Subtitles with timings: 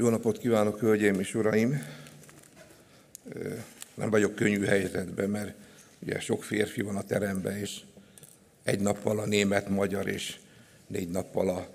[0.00, 1.82] Jó napot kívánok, hölgyeim és uraim!
[3.94, 5.54] Nem vagyok könnyű helyzetben, mert
[6.02, 7.80] ugye sok férfi van a teremben, és
[8.62, 10.38] egy nappal a német-magyar, és
[10.86, 11.68] négy nappal a,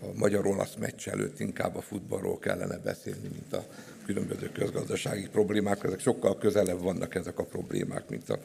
[0.00, 3.64] a magyar-olasz meccs előtt inkább a futballról kellene beszélni, mint a
[4.06, 5.84] különböző közgazdasági problémák.
[5.84, 8.38] Ezek sokkal közelebb vannak ezek a problémák, mint a,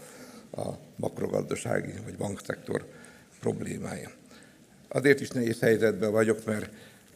[0.62, 2.86] a makrogazdasági vagy bankszektor
[3.40, 4.12] problémája.
[4.88, 6.70] Azért is nehéz helyzetben vagyok, mert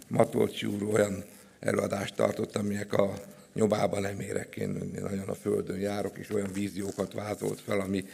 [0.08, 1.24] Matolcsi úr olyan
[1.68, 3.14] előadást tartott, aminek a
[3.54, 4.56] nyomában nem érek.
[4.56, 8.06] Én nagyon a földön járok, és olyan víziókat vázolt fel, ami,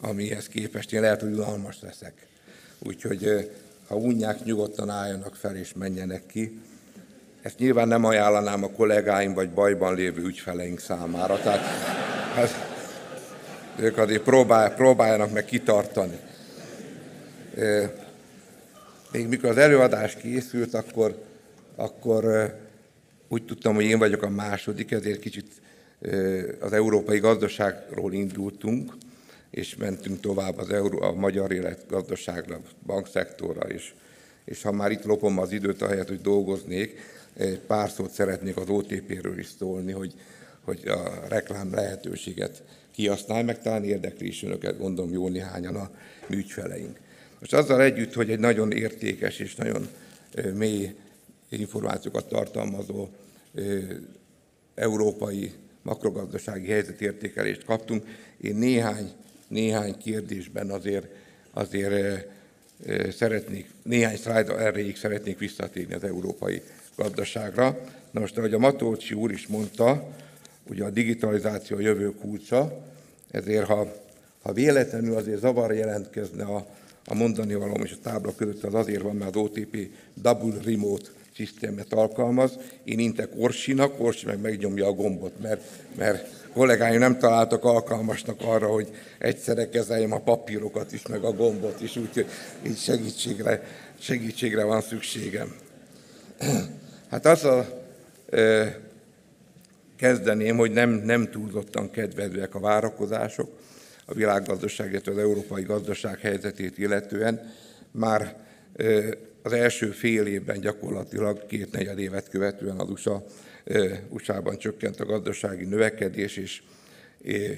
[0.00, 2.26] amihez képest én lehet, hogy unalmas leszek.
[2.78, 3.50] Úgyhogy
[3.88, 6.60] ha unják, nyugodtan álljanak fel és menjenek ki.
[7.42, 11.40] Ezt nyilván nem ajánlanám a kollégáim vagy bajban lévő ügyfeleink számára.
[11.40, 11.64] Tehát
[12.34, 12.50] hát,
[13.76, 16.18] ők azért próbál, próbáljanak meg kitartani.
[19.12, 21.24] Még mikor az előadás készült, akkor,
[21.76, 22.52] akkor
[23.28, 25.46] úgy tudtam, hogy én vagyok a második, ezért kicsit
[26.60, 28.92] az európai gazdaságról indultunk,
[29.50, 33.92] és mentünk tovább az euró, a magyar élet gazdaságra, bankszektorra, és,
[34.44, 37.00] és ha már itt lopom az időt, ahelyett, hogy dolgoznék,
[37.66, 40.14] pár szót szeretnék az OTP-ről is szólni, hogy,
[40.64, 45.90] hogy a reklám lehetőséget kihasználj, meg talán érdekli is önöket, gondolom jó néhányan a
[46.26, 46.96] műgyfeleink.
[47.40, 49.88] Most azzal együtt, hogy egy nagyon értékes és nagyon
[50.54, 50.94] mély
[51.48, 53.08] információkat tartalmazó
[54.74, 58.04] európai makrogazdasági helyzetértékelést kaptunk.
[58.40, 59.10] Én néhány,
[59.48, 61.06] néhány kérdésben azért,
[61.50, 62.26] azért
[63.10, 66.62] szeretnék, néhány szlájd erejéig szeretnék visszatérni az európai
[66.96, 67.78] gazdaságra.
[68.10, 70.08] Na most, ahogy a Matolcsi úr is mondta,
[70.70, 72.86] ugye a digitalizáció a jövő kulcsa,
[73.30, 73.92] ezért ha,
[74.42, 76.66] ha véletlenül azért zavar jelentkezne a,
[77.06, 81.10] a mondani valóm és a tábla között, az azért van, mert az OTP Double Remote
[81.38, 82.58] szisztémet alkalmaz.
[82.84, 85.62] Én intek Orsinak, Orsi meg megnyomja a gombot, mert,
[85.96, 91.80] mert kollégáim nem találtak alkalmasnak arra, hogy egyszerre kezeljem a papírokat is, meg a gombot
[91.80, 92.26] is, úgyhogy
[92.66, 93.62] így segítségre,
[93.98, 95.54] segítségre van szükségem.
[97.10, 97.84] Hát azzal
[98.30, 98.78] e,
[99.96, 103.50] kezdeném, hogy nem, nem túlzottan kedvezőek a várakozások
[104.04, 107.52] a világgazdaság, illetve az európai gazdaság helyzetét illetően.
[107.90, 108.36] Már
[109.42, 113.24] az első fél évben gyakorlatilag két negyed évet követően az USA,
[114.08, 116.62] USA-ban csökkent a gazdasági növekedés, és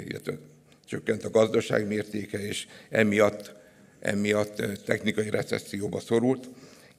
[0.06, 0.38] illetve
[0.84, 3.54] csökkent a gazdaság mértéke, és emiatt,
[4.00, 6.48] emiatt technikai recesszióba szorult.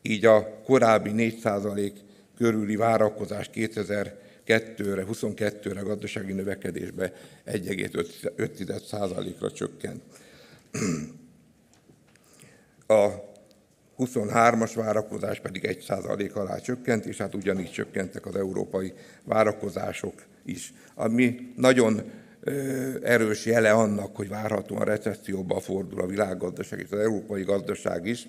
[0.02, 1.12] Így a korábbi
[1.44, 1.92] 4%
[2.38, 7.14] körüli várakozás 2002-re, 22-re gazdasági növekedésbe
[7.46, 10.02] 1,5%-ra csökkent.
[12.88, 13.31] A
[14.06, 20.14] 23-as várakozás pedig 1% alá csökkent, és hát ugyanígy csökkentek az európai várakozások
[20.46, 20.74] is.
[20.96, 22.02] Ami nagyon
[23.04, 28.28] erős jele annak, hogy várhatóan recesszióba fordul a világgazdaság és az európai gazdaság is,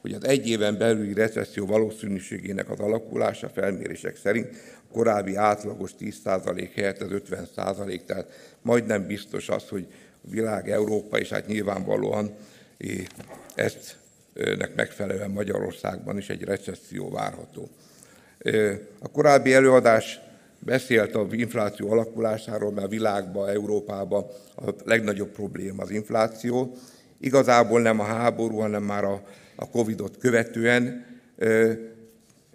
[0.00, 4.48] hogy az egy éven belüli recesszió valószínűségének az alakulása felmérések szerint
[4.88, 9.86] a korábbi átlagos 10% helyett az 50%, tehát majdnem biztos az, hogy
[10.24, 12.34] a világ, Európa, és hát nyilvánvalóan
[13.54, 13.97] ezt
[14.58, 17.68] nek megfelelően Magyarországban is egy recesszió várható.
[18.98, 20.20] A korábbi előadás
[20.58, 24.26] beszélt az infláció alakulásáról, mert a világban, Európában
[24.56, 26.76] a legnagyobb probléma az infláció.
[27.20, 29.22] Igazából nem a háború, hanem már a,
[29.56, 31.06] a Covid-ot követően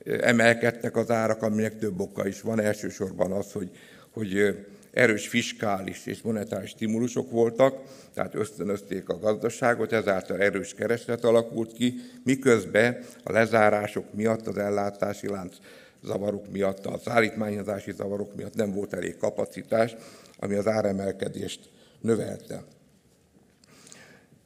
[0.05, 2.59] emelkedtek az árak, aminek több oka is van.
[2.59, 3.69] Elsősorban az, hogy,
[4.11, 7.77] hogy erős fiskális és monetáris stimulusok voltak,
[8.13, 11.93] tehát ösztönözték a gazdaságot, ezáltal erős kereslet alakult ki,
[12.23, 15.55] miközben a lezárások miatt, az ellátási lánc
[16.03, 19.95] zavarok miatt, a szállítmányozási zavarok miatt nem volt elég kapacitás,
[20.39, 21.69] ami az áremelkedést
[22.01, 22.63] növelte.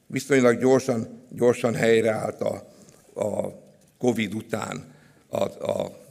[0.08, 2.68] Viszonylag gyorsan, gyorsan helyreállt a,
[3.14, 3.54] a
[3.98, 4.94] COVID után
[5.30, 6.07] a, a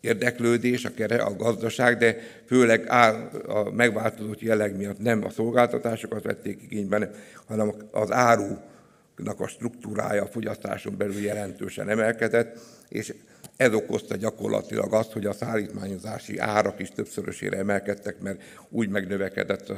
[0.00, 2.16] érdeklődés, a, kere, a gazdaság, de
[2.46, 7.10] főleg á, a megváltozott jelleg miatt nem a szolgáltatásokat vették igényben,
[7.46, 12.58] hanem az árunak a struktúrája a fogyasztáson belül jelentősen emelkedett,
[12.88, 13.14] és
[13.56, 19.72] ez okozta gyakorlatilag azt, hogy a szállítmányozási árak is többszörösére emelkedtek, mert úgy megnövekedett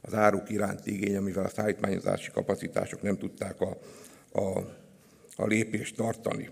[0.00, 3.78] az áruk iránti igény, amivel a szállítmányozási kapacitások nem tudták a,
[4.32, 4.58] a,
[5.36, 6.50] a lépést tartani.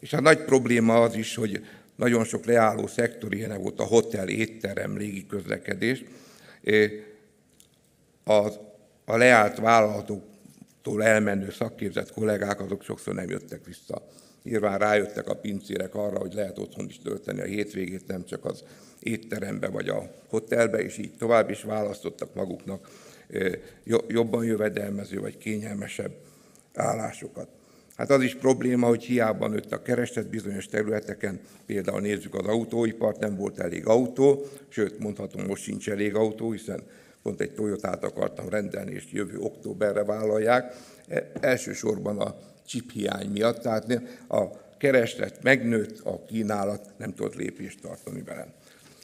[0.00, 1.64] És a nagy probléma az is, hogy
[1.96, 6.04] nagyon sok leálló szektor, ilyen volt a hotel, étterem, légi közlekedés.
[8.24, 8.48] A,
[9.04, 14.02] a leállt vállalatoktól elmenő szakképzett kollégák azok sokszor nem jöttek vissza
[14.46, 18.64] nyilván rájöttek a pincérek arra, hogy lehet otthon is tölteni a hétvégét, nem csak az
[19.00, 22.90] étterembe vagy a hotelbe, és így tovább is választottak maguknak
[24.08, 26.12] jobban jövedelmező vagy kényelmesebb
[26.74, 27.48] állásokat.
[27.96, 33.20] Hát az is probléma, hogy hiába nőtt a kereslet bizonyos területeken, például nézzük az autóipart,
[33.20, 36.82] nem volt elég autó, sőt mondhatom, most sincs elég autó, hiszen
[37.22, 40.74] pont egy Toyotát akartam rendelni, és jövő októberre vállalják.
[41.08, 42.34] E, elsősorban a
[42.66, 44.44] chip hiány miatt, tehát a
[44.78, 48.48] kereslet megnőtt, a kínálat nem tudott lépést tartani velem.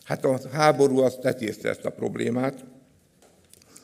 [0.04, 2.64] Hát a háború azt tetézte ezt a problémát,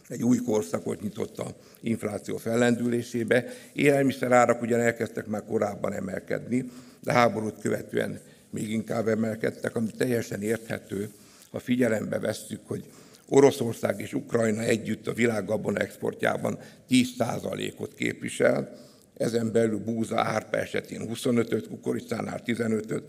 [0.08, 3.44] egy új korszakot nyitott a infláció fellendülésébe.
[3.72, 6.70] Élelmiszerárak ugyan elkezdtek már korábban emelkedni,
[7.02, 8.20] de háborút követően
[8.50, 11.10] még inkább emelkedtek, ami teljesen érthető,
[11.50, 12.84] ha figyelembe vesszük, hogy
[13.28, 16.58] Oroszország és Ukrajna együtt a világ gabona exportjában
[16.90, 18.76] 10%-ot képvisel,
[19.16, 23.02] ezen belül búza árpa esetén 25-öt, kukoricánál 15-öt,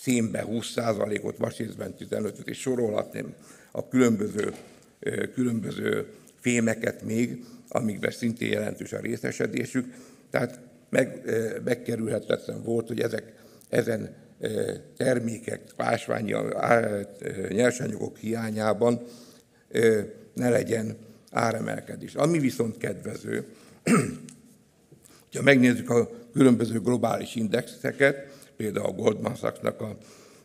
[0.00, 3.34] szénbe 20%-ot, vasészben 15-öt, és sorolhatném
[3.72, 4.54] a különböző,
[5.34, 6.06] különböző
[6.46, 9.94] fémeket még, amikben szintén jelentős a részesedésük.
[10.30, 10.60] Tehát
[10.90, 11.20] meg,
[11.64, 13.32] megkerülhetetlen volt, hogy ezek,
[13.68, 14.14] ezen
[14.96, 16.34] termékek, ásványi
[17.48, 19.00] nyersanyagok hiányában
[20.34, 20.96] ne legyen
[21.30, 22.14] áremelkedés.
[22.14, 23.44] Ami viszont kedvező,
[25.36, 28.26] ha megnézzük a különböző globális indexeket,
[28.56, 29.96] például a Goldman Sachs-nak a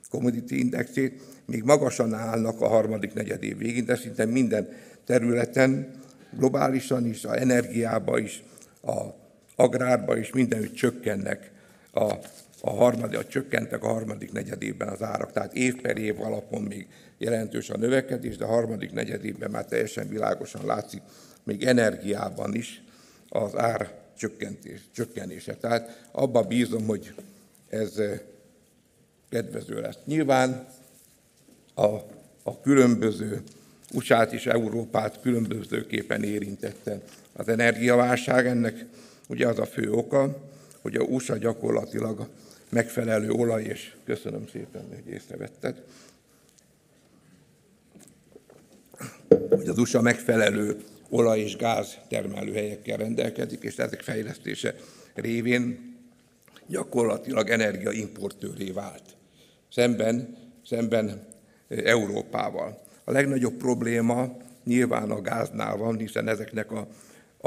[0.10, 4.70] Commodity Indexét, még magasan állnak a harmadik negyed év végén, de szinte minden
[5.06, 5.92] területen,
[6.38, 8.44] globálisan is, a energiába is,
[8.84, 9.06] a
[9.56, 11.52] agrárba is mindenütt csökkennek
[11.92, 12.14] a,
[12.62, 15.32] a harmadik, a csökkentek a harmadik negyedében az árak.
[15.32, 16.88] Tehát év per év alapon még
[17.18, 21.02] jelentős a növekedés, de a harmadik negyedében már teljesen világosan látszik,
[21.44, 22.84] még energiában is
[23.30, 25.54] az ár csökkentés, csökkenése.
[25.56, 27.14] Tehát abba bízom, hogy
[27.70, 28.20] ez eh,
[29.30, 29.98] kedvező lesz.
[30.06, 30.68] Nyilván
[31.74, 31.86] a,
[32.44, 33.42] a különböző
[33.94, 37.02] USA-t és Európát különbözőképpen érintette
[37.34, 38.48] az energiaválság.
[38.48, 38.86] Ennek
[39.28, 40.50] ugye az a fő oka,
[40.82, 42.28] hogy a USA gyakorlatilag
[42.70, 45.84] megfelelő olaj, és köszönöm szépen, hogy észrevetted,
[49.50, 50.78] hogy az USA megfelelő
[51.10, 54.76] olaj- és gáz termelőhelyekkel rendelkezik, és ezek fejlesztése
[55.14, 55.96] révén
[56.68, 59.04] gyakorlatilag energiaimportőré vált.
[59.72, 61.28] Szemben, szemben
[61.68, 62.82] Európával.
[63.04, 66.88] A legnagyobb probléma nyilván a gáznál van, hiszen ezeknek a,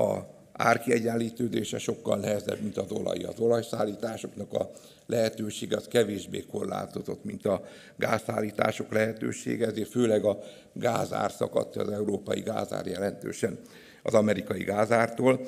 [0.01, 3.23] a árkiegyenlítődése sokkal nehezebb, mint az olaj.
[3.23, 4.71] Az olajszállításoknak a
[5.07, 7.65] lehetőség az kevésbé korlátozott, mint a
[7.97, 10.39] gázszállítások lehetősége, ezért főleg a
[10.73, 13.59] gázár szakadt, az európai gázár jelentősen
[14.03, 15.41] az amerikai gázártól.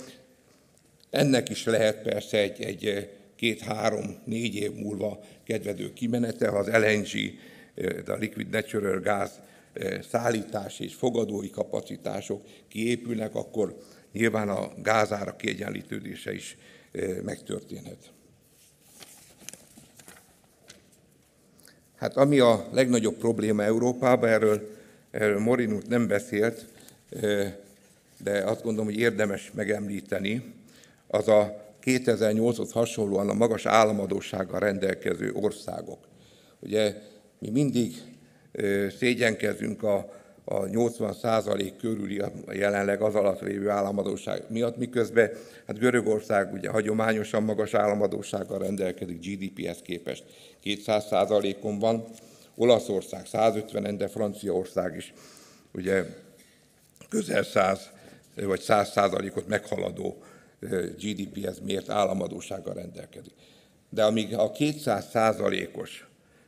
[1.10, 7.38] Ennek is lehet persze egy, egy két-három-négy év múlva kedvedő kimenete, ha az LNG,
[8.06, 9.30] a Liquid Natural Gas
[10.10, 13.76] szállítási és fogadói kapacitások kiépülnek, akkor
[14.12, 16.56] nyilván a gázára kiegyenlítődése is
[17.22, 18.10] megtörténhet.
[21.96, 24.76] Hát ami a legnagyobb probléma Európában, erről,
[25.10, 26.66] erről Morinut nem beszélt,
[28.22, 30.54] de azt gondolom, hogy érdemes megemlíteni,
[31.06, 35.98] az a 2008-hoz hasonlóan a magas államadósággal rendelkező országok.
[36.60, 36.94] Ugye
[37.38, 37.94] mi mindig
[38.98, 40.12] szégyenkezünk a,
[40.44, 45.30] a 80 százalék körüli a jelenleg az alatt lévő államadóság miatt, miközben
[45.66, 50.24] hát Görögország ugye hagyományosan magas államadósággal rendelkezik GDP-hez képest
[50.60, 52.04] 200 százalékon van,
[52.54, 55.12] Olaszország 150 de Franciaország is
[55.72, 56.04] ugye
[57.08, 57.90] közel 100
[58.34, 60.22] vagy 100 százalékot meghaladó
[60.98, 63.32] GDP-hez mért államadósággal rendelkezik.
[63.90, 66.06] De amíg a 200 százalékos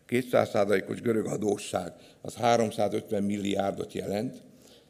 [0.08, 4.42] 200%-os görög adósság az 350 milliárdot jelent,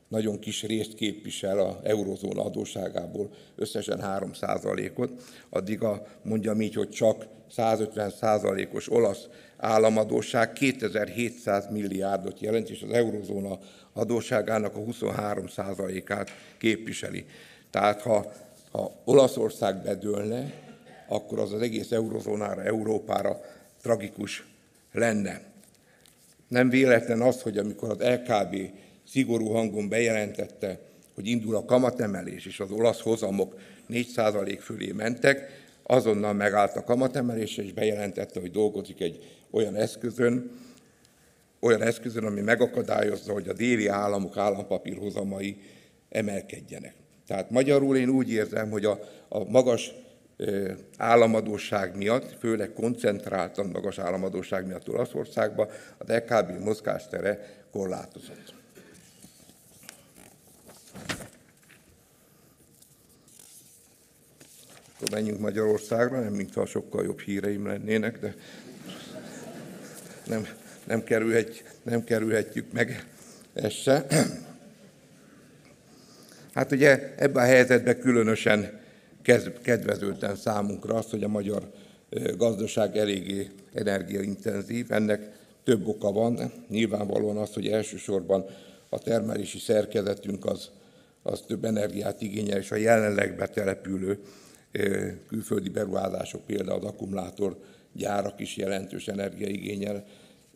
[0.08, 5.10] nagyon kis részt képvisel a eurozóna adósságából, összesen 3%-ot,
[5.50, 12.90] addig a, mondjam így, hogy csak 150 százalékos olasz államadóság 2700 milliárdot jelent, és az
[12.90, 13.58] eurozóna
[13.92, 17.24] adósságának a 23 százalékát képviseli.
[17.70, 18.32] Tehát ha,
[18.70, 20.52] ha Olaszország bedőlne,
[21.08, 23.40] akkor az az egész eurozónára, Európára
[23.82, 24.47] tragikus
[24.92, 25.40] lenne.
[26.48, 28.70] Nem véletlen az, hogy amikor az LKB
[29.08, 30.80] szigorú hangon bejelentette,
[31.14, 33.58] hogy indul a kamatemelés, és az olasz hozamok
[33.90, 40.50] 4% fölé mentek, azonnal megállt a kamatemelés, és bejelentette, hogy dolgozik egy olyan eszközön,
[41.60, 45.60] olyan eszközön, ami megakadályozza, hogy a déli államok állampapírhozamai
[46.08, 46.94] emelkedjenek.
[47.26, 49.92] Tehát magyarul én úgy érzem, hogy a, a magas
[50.96, 55.68] államadóság miatt, főleg koncentráltan magas államadóság miatt Olaszországban
[55.98, 58.54] az EKB mozgástere korlátozott.
[64.94, 68.34] Akkor menjünk Magyarországra, nem mintha sokkal jobb híreim lennének, de
[70.26, 70.46] nem,
[70.84, 73.06] nem, kerülhet, nem kerülhetjük meg
[73.54, 74.06] ezt se.
[76.54, 78.80] Hát ugye ebben a helyzetben különösen
[79.62, 81.70] kedvezőtlen számunkra az, hogy a magyar
[82.36, 84.92] gazdaság eléggé energiaintenzív.
[84.92, 85.32] Ennek
[85.64, 86.52] több oka van.
[86.68, 88.44] Nyilvánvalóan az, hogy elsősorban
[88.88, 90.70] a termelési szerkezetünk az,
[91.22, 94.18] az több energiát igényel, és a jelenleg betelepülő
[95.28, 97.56] külföldi beruházások, például az akkumulátor
[97.92, 100.04] gyárak is jelentős energiaigényel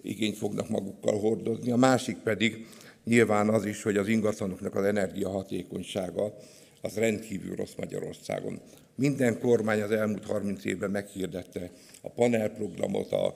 [0.03, 1.71] igényt fognak magukkal hordozni.
[1.71, 2.67] A másik pedig
[3.05, 6.35] nyilván az is, hogy az ingatlanoknak az energiahatékonysága
[6.83, 8.61] az rendkívül rossz Magyarországon.
[8.95, 11.71] Minden kormány az elmúlt 30 évben meghirdette
[12.01, 13.27] a panelprogramot, a,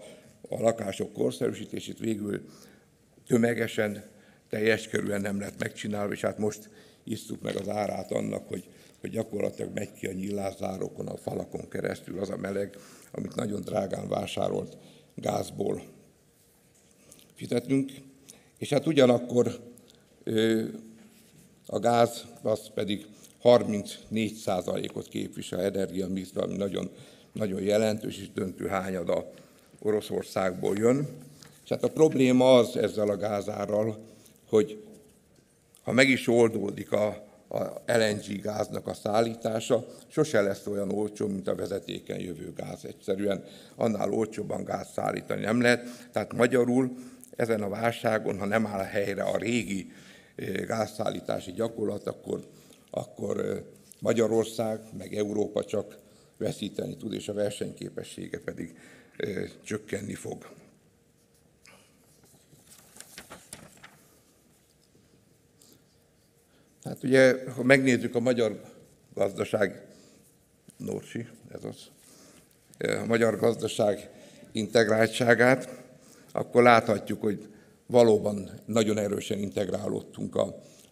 [0.48, 2.48] a lakások korszerűsítését, végül
[3.26, 4.04] tömegesen,
[4.48, 6.70] teljes körülön nem lett megcsinálva, és hát most
[7.04, 8.68] isztuk meg az árát annak, hogy,
[9.00, 12.76] hogy gyakorlatilag megy ki a nyílászárókon, a falakon keresztül az a meleg,
[13.12, 14.76] amit nagyon drágán vásárolt
[15.14, 15.82] gázból
[17.34, 17.92] fizetünk,
[18.58, 19.60] és hát ugyanakkor
[21.66, 23.06] a gáz az pedig
[23.46, 26.90] 34%-ot képvisel energiamixben, ami nagyon,
[27.32, 29.30] nagyon jelentős és döntő hányada
[29.82, 31.08] Oroszországból jön.
[31.64, 33.98] És hát a probléma az ezzel a gázárral,
[34.48, 34.82] hogy
[35.82, 37.06] ha meg is oldódik a,
[37.48, 42.84] a LNG gáznak a szállítása, sose lesz olyan olcsó, mint a vezetéken jövő gáz.
[42.84, 46.08] Egyszerűen annál olcsóbban gáz szállítani nem lehet.
[46.12, 46.90] Tehát magyarul
[47.36, 49.92] ezen a válságon, ha nem áll helyre a régi
[50.36, 52.40] eh, gázszállítási gyakorlat, akkor
[52.96, 53.64] akkor
[54.00, 55.98] Magyarország, meg Európa csak
[56.36, 58.78] veszíteni tud, és a versenyképessége pedig
[59.62, 60.46] csökkenni fog.
[66.84, 68.60] Hát ugye, ha megnézzük a magyar
[69.14, 69.86] gazdaság,
[70.76, 71.90] Norsi, ez az,
[72.78, 74.10] a magyar gazdaság
[74.52, 75.84] integráltságát,
[76.32, 77.48] akkor láthatjuk, hogy
[77.86, 80.38] valóban nagyon erősen integrálódtunk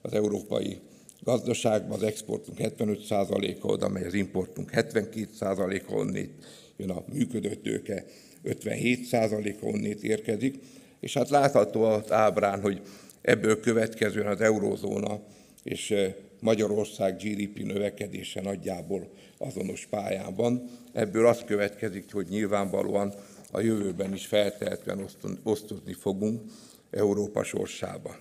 [0.02, 0.80] az európai
[1.24, 6.32] gazdaságban az exportunk 75%-a oda megy, az importunk 72%-a onnét
[6.76, 8.04] jön a működő tőke,
[8.44, 10.58] 57%-a onnét érkezik,
[11.00, 12.80] és hát látható az ábrán, hogy
[13.22, 15.20] ebből következően az eurózóna
[15.62, 20.70] és eh, Magyarország GDP növekedése nagyjából azonos pályán van.
[20.92, 23.14] Ebből az következik, hogy nyilvánvalóan
[23.50, 25.06] a jövőben is feltehetően
[25.42, 26.42] osztozni fogunk
[26.90, 28.16] Európa sorsába.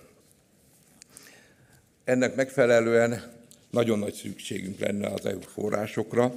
[2.04, 3.22] Ennek megfelelően
[3.70, 6.32] nagyon nagy szükségünk lenne az EU forrásokra.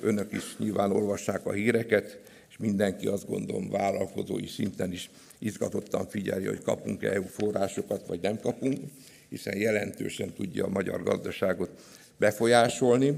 [0.00, 6.48] Önök is nyilván olvassák a híreket, és mindenki azt gondolom vállalkozói szinten is izgatottan figyelje,
[6.48, 8.78] hogy kapunk-e EU forrásokat, vagy nem kapunk,
[9.28, 11.70] hiszen jelentősen tudja a magyar gazdaságot
[12.16, 13.16] befolyásolni.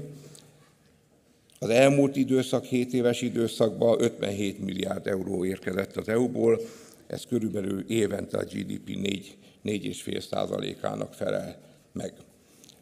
[1.59, 6.59] Az elmúlt időszak, 7 éves időszakban 57 milliárd euró érkezett az EU-ból,
[7.07, 11.57] ez körülbelül évente a GDP 4 4,5 százalékának felel
[11.91, 12.13] meg.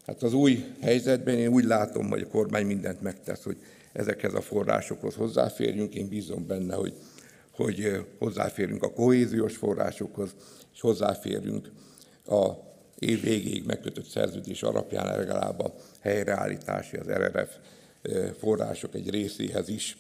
[0.05, 3.57] Hát az új helyzetben én úgy látom, hogy a kormány mindent megtesz, hogy
[3.93, 5.95] ezekhez a forrásokhoz hozzáférjünk.
[5.95, 6.93] Én bízom benne, hogy,
[7.51, 10.35] hogy hozzáférünk a kohéziós forrásokhoz,
[10.73, 11.71] és hozzáférünk
[12.25, 12.51] a
[12.99, 17.55] év végéig megkötött szerződés alapján legalább a helyreállítási, az RRF
[18.37, 19.97] források egy részéhez is.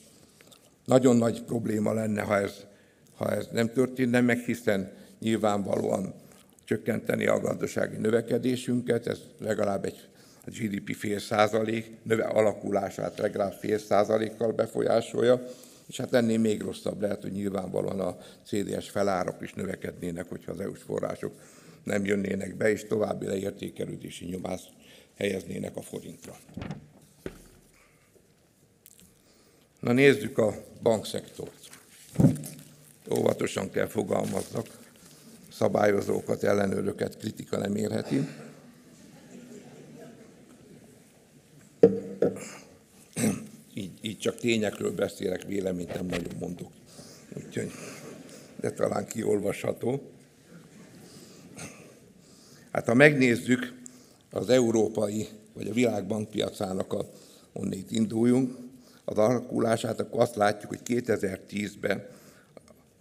[0.85, 2.53] Nagyon nagy probléma lenne, ha ez,
[3.15, 6.13] ha ez nem történne meg, hiszen nyilvánvalóan
[6.63, 10.07] csökkenteni a gazdasági növekedésünket, ez legalább egy
[10.45, 15.45] a GDP fél százalék növe alakulását legalább fél százalékkal befolyásolja,
[15.87, 20.59] és hát ennél még rosszabb lehet, hogy nyilvánvalóan a CDS felárak is növekednének, hogyha az
[20.59, 21.33] EU-s források
[21.83, 24.69] nem jönnének be, és további leértékelődési nyomást
[25.17, 26.35] helyeznének a forintra.
[29.79, 31.69] Na nézzük a bankszektort.
[33.11, 34.82] Óvatosan kell fogalmazzak
[35.53, 38.27] szabályozókat, ellenőröket kritika nem érheti.
[43.73, 46.71] Így, így csak tényekről beszélek, véleményt nem nagyon mondok.
[47.45, 47.71] Úgyhogy,
[48.59, 50.01] de talán kiolvasható.
[52.71, 53.73] Hát ha megnézzük
[54.31, 57.05] az európai vagy a világ piacának a
[57.53, 58.57] onnét induljunk,
[59.05, 62.05] az alakulását, akkor azt látjuk, hogy 2010-ben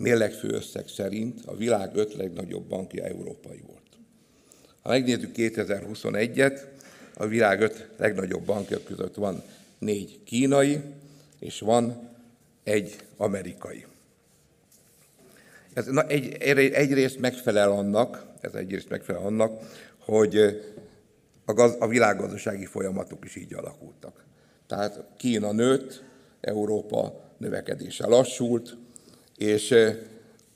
[0.02, 3.80] mérlegfő összeg szerint a világ öt legnagyobb bankja európai volt.
[4.82, 6.60] Ha megnézzük 2021-et,
[7.14, 9.42] a világ öt legnagyobb bankja között van
[9.78, 10.80] négy kínai,
[11.38, 12.08] és van
[12.64, 13.84] egy amerikai.
[15.74, 16.32] Ez egy,
[16.72, 19.62] egyrészt megfelel annak, ez egyrészt megfelel annak,
[19.98, 20.36] hogy
[21.44, 24.24] a, gaz, a világgazdasági folyamatok is így alakultak.
[24.66, 26.04] Tehát Kína nőtt,
[26.40, 28.76] Európa növekedése lassult,
[29.36, 29.74] és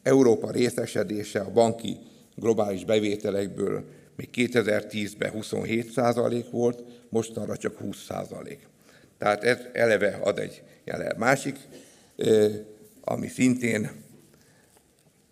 [0.02, 1.97] Európa részesedése a banki
[2.35, 3.85] globális bevételekből
[4.16, 8.68] még 2010-ben 27 százalék volt, mostanra csak 20 százalék.
[9.18, 11.14] Tehát ez eleve ad egy jele.
[11.16, 11.59] Másik,
[13.00, 13.90] ami szintén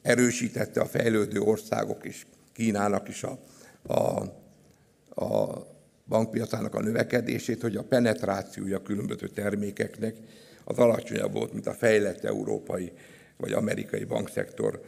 [0.03, 3.39] erősítette a fejlődő országok és Kínának is a,
[3.83, 4.21] a,
[5.23, 5.67] a
[6.09, 10.17] bankpiacának a növekedését, hogy a penetrációja különböző termékeknek
[10.65, 12.93] az alacsonyabb volt, mint a fejlett európai
[13.37, 14.81] vagy amerikai bankszektor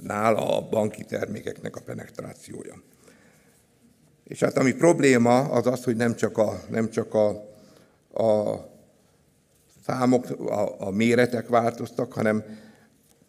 [0.00, 2.82] nála a banki termékeknek a penetrációja.
[4.24, 7.28] És hát ami probléma az az, hogy nem csak a, nem csak a,
[8.24, 8.60] a
[9.86, 12.44] számok, a, a méretek változtak, hanem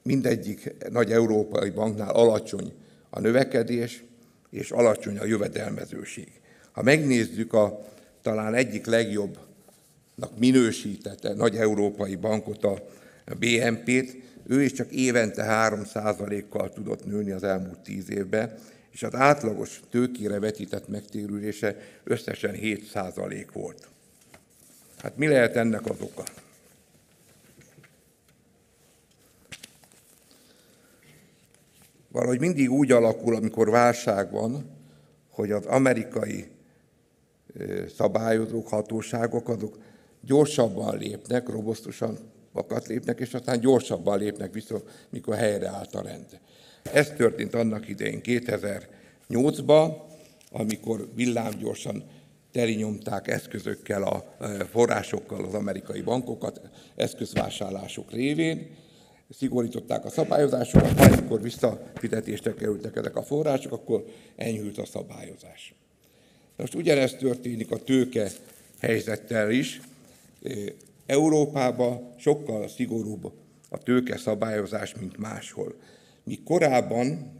[0.03, 2.73] mindegyik nagy európai banknál alacsony
[3.09, 4.03] a növekedés,
[4.49, 6.31] és alacsony a jövedelmezőség.
[6.71, 7.79] Ha megnézzük a
[8.21, 12.85] talán egyik legjobbnak minősítette nagy európai bankot, a
[13.25, 18.55] BNP-t, ő is csak évente 3%-kal tudott nőni az elmúlt 10 évben,
[18.91, 23.87] és az átlagos tőkére vetített megtérülése összesen 7% volt.
[24.97, 26.23] Hát mi lehet ennek az oka?
[32.11, 34.69] Valahogy mindig úgy alakul, amikor válság van,
[35.29, 36.47] hogy az amerikai
[37.95, 39.77] szabályozók, hatóságok azok
[40.21, 42.17] gyorsabban lépnek, robosztusan
[42.53, 46.39] vakat lépnek, és aztán gyorsabban lépnek vissza, mikor helyreállt a rend.
[46.83, 49.93] Ez történt annak idején 2008-ban,
[50.51, 52.03] amikor villámgyorsan
[52.51, 54.35] telinyomták eszközökkel, a
[54.71, 56.61] forrásokkal az amerikai bankokat,
[56.95, 58.67] eszközvásárlások révén,
[59.29, 64.05] szigorították a szabályozásokat, amikor visszafizetésre kerültek ezek a források, akkor
[64.35, 65.73] enyhült a szabályozás.
[66.57, 68.29] Most ugyanezt történik a tőke
[68.79, 69.81] helyzettel is.
[71.05, 73.31] Európában sokkal szigorúbb
[73.69, 75.75] a tőke szabályozás, mint máshol.
[76.23, 77.31] Mi korábban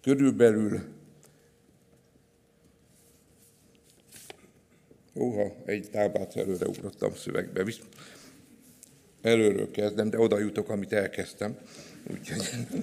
[0.00, 0.92] körülbelül
[5.16, 7.64] Óha, egy tábát előre ugrottam szövegbe.
[9.22, 11.58] Előről kezdem, de oda jutok, amit elkezdtem.
[12.12, 12.42] Úgyhogy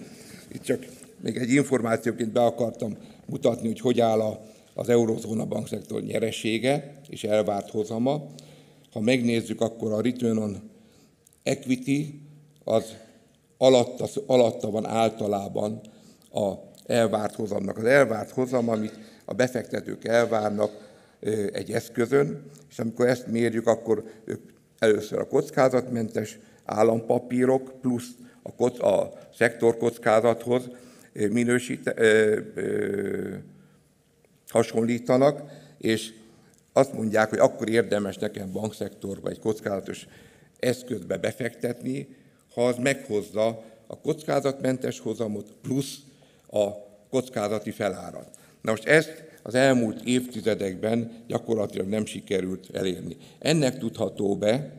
[0.54, 0.86] itt csak
[1.19, 7.23] még egy információként be akartam mutatni, hogy hogy áll a az eurozóna bankszektor nyeresége és
[7.23, 8.27] elvárt hozama.
[8.91, 10.69] Ha megnézzük, akkor a return on
[11.43, 12.21] equity
[12.63, 12.95] az
[13.57, 15.81] alatta, alatta van általában
[16.34, 16.53] a
[16.86, 17.77] elvárt hozamnak.
[17.77, 20.71] Az elvárt hozam, amit a befektetők elvárnak
[21.53, 24.41] egy eszközön, és amikor ezt mérjük, akkor ők
[24.79, 28.10] először a kockázatmentes állampapírok plusz
[28.57, 30.63] a, a szektorkockázathoz
[31.13, 33.36] minősít, ö, ö,
[34.51, 35.41] hasonlítanak,
[35.77, 36.13] és
[36.73, 40.07] azt mondják, hogy akkor érdemes nekem bankszektorba egy kockázatos
[40.59, 42.15] eszközbe befektetni,
[42.53, 45.97] ha az meghozza a kockázatmentes hozamot plusz
[46.51, 46.69] a
[47.09, 48.29] kockázati felárat.
[48.61, 53.17] Na most ezt az elmúlt évtizedekben gyakorlatilag nem sikerült elérni.
[53.39, 54.71] Ennek tudható be,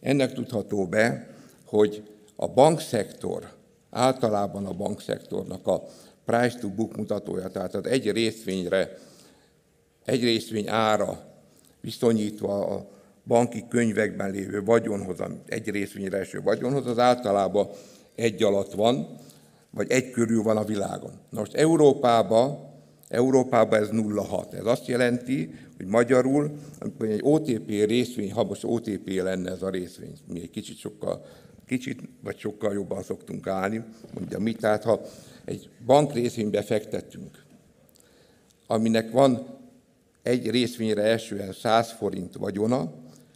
[0.00, 1.28] ennek tudható be,
[1.64, 2.02] hogy
[2.36, 3.52] a bankszektor,
[3.90, 5.84] általában a bankszektornak a
[6.24, 8.98] price to book mutatója, tehát az egy részvényre
[10.04, 11.24] egy részvény ára
[11.80, 12.88] viszonyítva a
[13.26, 17.68] banki könyvekben lévő vagyonhoz, egy részvényre eső vagyonhoz, az általában
[18.14, 19.18] egy alatt van,
[19.70, 21.12] vagy egy körül van a világon.
[21.30, 22.68] Na most Európában
[23.10, 24.52] Európában ez 0,6.
[24.52, 29.70] Ez azt jelenti, hogy magyarul, amikor egy OTP részvény, ha most OTP lenne ez a
[29.70, 31.24] részvény, mi egy kicsit sokkal,
[31.66, 33.84] kicsit vagy sokkal jobban szoktunk állni,
[34.14, 35.00] mondja mi, tehát ha
[35.44, 37.44] egy bank részvénybe fektetünk,
[38.66, 39.59] aminek van
[40.22, 42.92] egy részvényre esően 100 forint vagyona,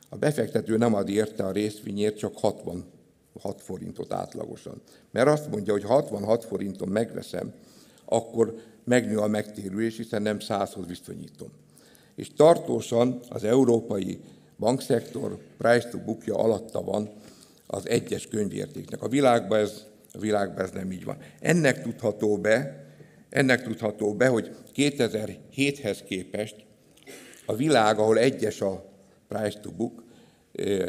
[0.08, 2.84] a befektető nem ad érte a részvényért csak 66
[3.56, 4.82] forintot átlagosan.
[5.10, 7.52] Mert azt mondja, hogy 66 forinton megveszem,
[8.04, 11.48] akkor megnő a megtérülés, hiszen nem 100-hoz viszonyítom.
[12.14, 14.20] És tartósan az európai
[14.58, 17.10] bankszektor price to bookja alatta van
[17.66, 19.02] az egyes könyvértéknek.
[19.02, 21.16] A világban ez, a világban ez nem így van.
[21.40, 22.84] Ennek tudható be,
[23.28, 26.64] ennek tudható be, hogy 2007-hez képest
[27.46, 28.84] a világ, ahol egyes a
[29.28, 30.02] price to book,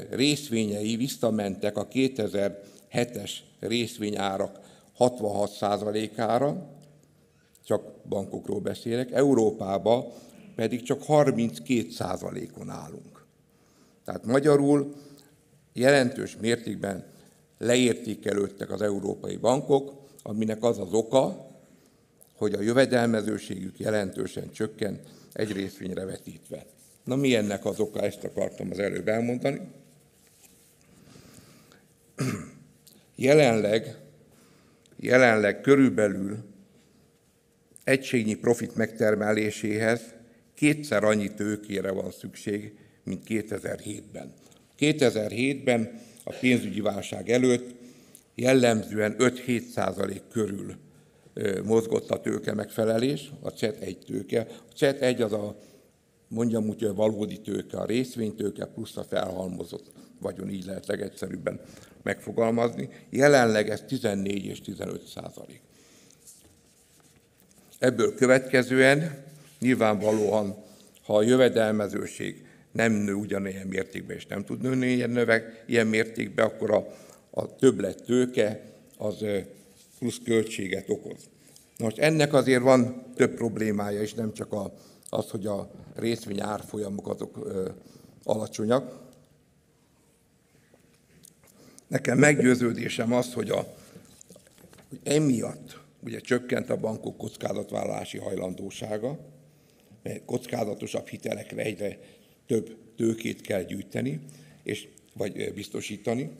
[0.09, 4.59] részvényei visszamentek a 2007-es részvényárak
[4.99, 6.69] 66%-ára,
[7.65, 10.13] csak bankokról beszélek, Európába
[10.55, 13.25] pedig csak 32%-on állunk.
[14.05, 14.93] Tehát magyarul
[15.73, 17.05] jelentős mértékben
[17.57, 21.47] leértékelődtek az európai bankok, aminek az az oka,
[22.37, 24.99] hogy a jövedelmezőségük jelentősen csökken
[25.35, 26.65] egy részvényre vetítve.
[27.03, 29.59] Na mi ennek az oka, ezt akartam az előbb elmondani.
[33.15, 33.97] Jelenleg,
[34.99, 36.37] jelenleg körülbelül
[37.83, 40.01] egységnyi profit megtermeléséhez
[40.53, 44.33] kétszer annyi tőkére van szükség, mint 2007-ben.
[44.79, 47.75] 2007-ben a pénzügyi válság előtt
[48.35, 50.75] jellemzően 5-7 százalék körül
[51.63, 54.47] mozgott tőke megfelelés, a CET egy tőke.
[54.49, 55.55] A CET egy az a,
[56.27, 61.59] mondjam úgy, a valódi tőke, a részvénytőke plusz a felhalmozott vagyon, így lehet legegyszerűbben
[62.03, 62.89] megfogalmazni.
[63.09, 65.61] Jelenleg ez 14 és 15 százalék.
[67.79, 69.23] Ebből következően
[69.59, 70.55] nyilvánvalóan,
[71.03, 76.45] ha a jövedelmezőség nem nő ugyanilyen mértékben, és nem tud nőni ilyen, növek, ilyen mértékben,
[76.45, 76.87] akkor a,
[77.29, 78.61] a többlet tőke
[78.97, 79.25] az
[79.99, 81.29] plusz költséget okoz.
[81.79, 84.73] Most ennek azért van több problémája is, nem csak a,
[85.09, 87.69] az, hogy a részvény árfolyamok azok ö,
[88.23, 89.03] alacsonyak.
[91.87, 93.75] Nekem meggyőződésem az, hogy, a,
[94.89, 99.19] hogy emiatt ugye csökkent a bankok kockázatvállalási hajlandósága,
[100.03, 101.99] mert kockázatosabb hitelekre egyre
[102.47, 104.19] több tőkét kell gyűjteni,
[104.63, 106.31] és, vagy biztosítani.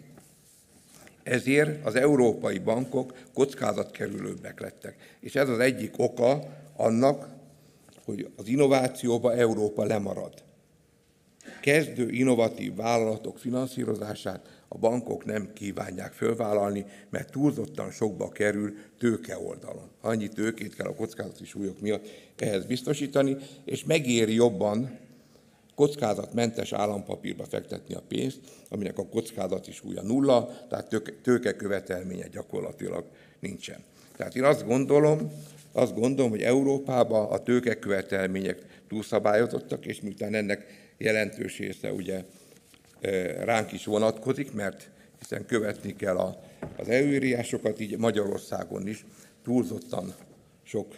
[1.26, 5.18] Ezért az európai bankok kockázatkerülőbbek lettek.
[5.20, 6.40] És ez az egyik oka
[6.76, 7.28] annak,
[8.04, 10.34] hogy az innovációba Európa lemarad.
[11.62, 19.90] Kezdő innovatív vállalatok finanszírozását a bankok nem kívánják fölvállalni, mert túlzottan sokba kerül tőke oldalon.
[20.02, 22.08] Annyi tőkét kell a kockázati súlyok miatt
[22.38, 25.00] ehhez biztosítani, és megéri jobban
[25.76, 33.06] kockázatmentes állampapírba fektetni a pénzt, aminek a kockázati súlya nulla, tehát tőke követelménye gyakorlatilag
[33.40, 33.84] nincsen.
[34.18, 35.32] Tehát én azt gondolom,
[35.72, 40.66] azt gondolom, hogy Európában a tőkekövetelmények túlszabályozottak, és miután ennek
[40.98, 42.24] jelentős része ugye
[43.44, 46.44] ránk is vonatkozik, mert hiszen követni kell a,
[46.78, 49.06] az előírásokat, így Magyarországon is
[49.44, 50.14] túlzottan
[50.64, 50.96] sok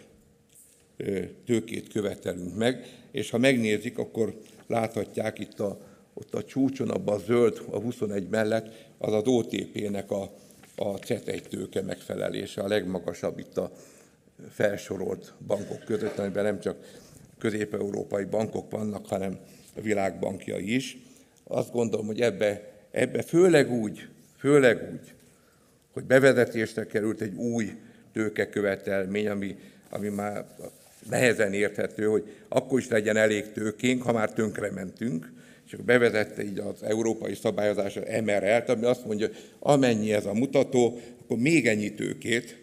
[1.46, 4.38] tőkét követelünk meg, és ha megnézik, akkor
[4.68, 5.78] láthatják itt a,
[6.14, 8.66] ott a csúcson, abban a zöld, a 21 mellett,
[8.98, 10.22] az az OTP-nek a,
[10.76, 13.72] a CET1 tőke megfelelése, a legmagasabb itt a
[14.50, 16.76] felsorolt bankok között, amiben nem csak
[17.38, 19.38] közép-európai bankok vannak, hanem
[19.76, 20.98] a világbankjai is.
[21.44, 25.14] Azt gondolom, hogy ebbe, ebbe főleg úgy, főleg úgy,
[25.92, 27.72] hogy bevezetésre került egy új
[28.12, 29.56] tőkekövetelmény, ami,
[29.90, 30.46] ami már
[31.10, 35.32] nehezen érthető, hogy akkor is legyen elég tőkénk, ha már tönkrementünk,
[35.66, 40.32] és akkor bevezette így az európai szabályozás az MRL-t, ami azt mondja, amennyi ez a
[40.32, 42.58] mutató, akkor még ennyi tőkét,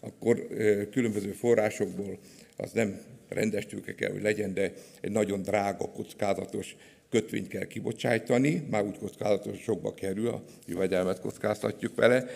[0.00, 0.46] akkor
[0.90, 2.18] különböző forrásokból
[2.56, 6.76] az nem rendes tőke kell, hogy legyen, de egy nagyon drága, kockázatos
[7.10, 12.26] kötvényt kell kibocsájtani, már úgy kockázatos, sokba kerül, a jövedelmet kockáztatjuk vele,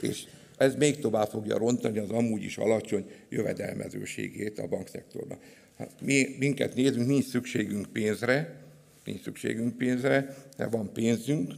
[0.00, 0.24] és
[0.56, 5.42] ez még tovább fogja rontani az amúgy is alacsony jövedelmezőségét a bankszektornak.
[5.78, 8.60] Hát mi, minket nézünk, nincs szükségünk pénzre,
[9.04, 11.52] nincs szükségünk pénzre, mert van pénzünk,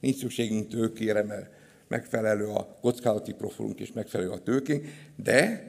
[0.00, 1.50] nincs szükségünk tőkére, mert
[1.88, 4.86] megfelelő a kockázati profilunk és megfelelő a tőkénk,
[5.16, 5.68] de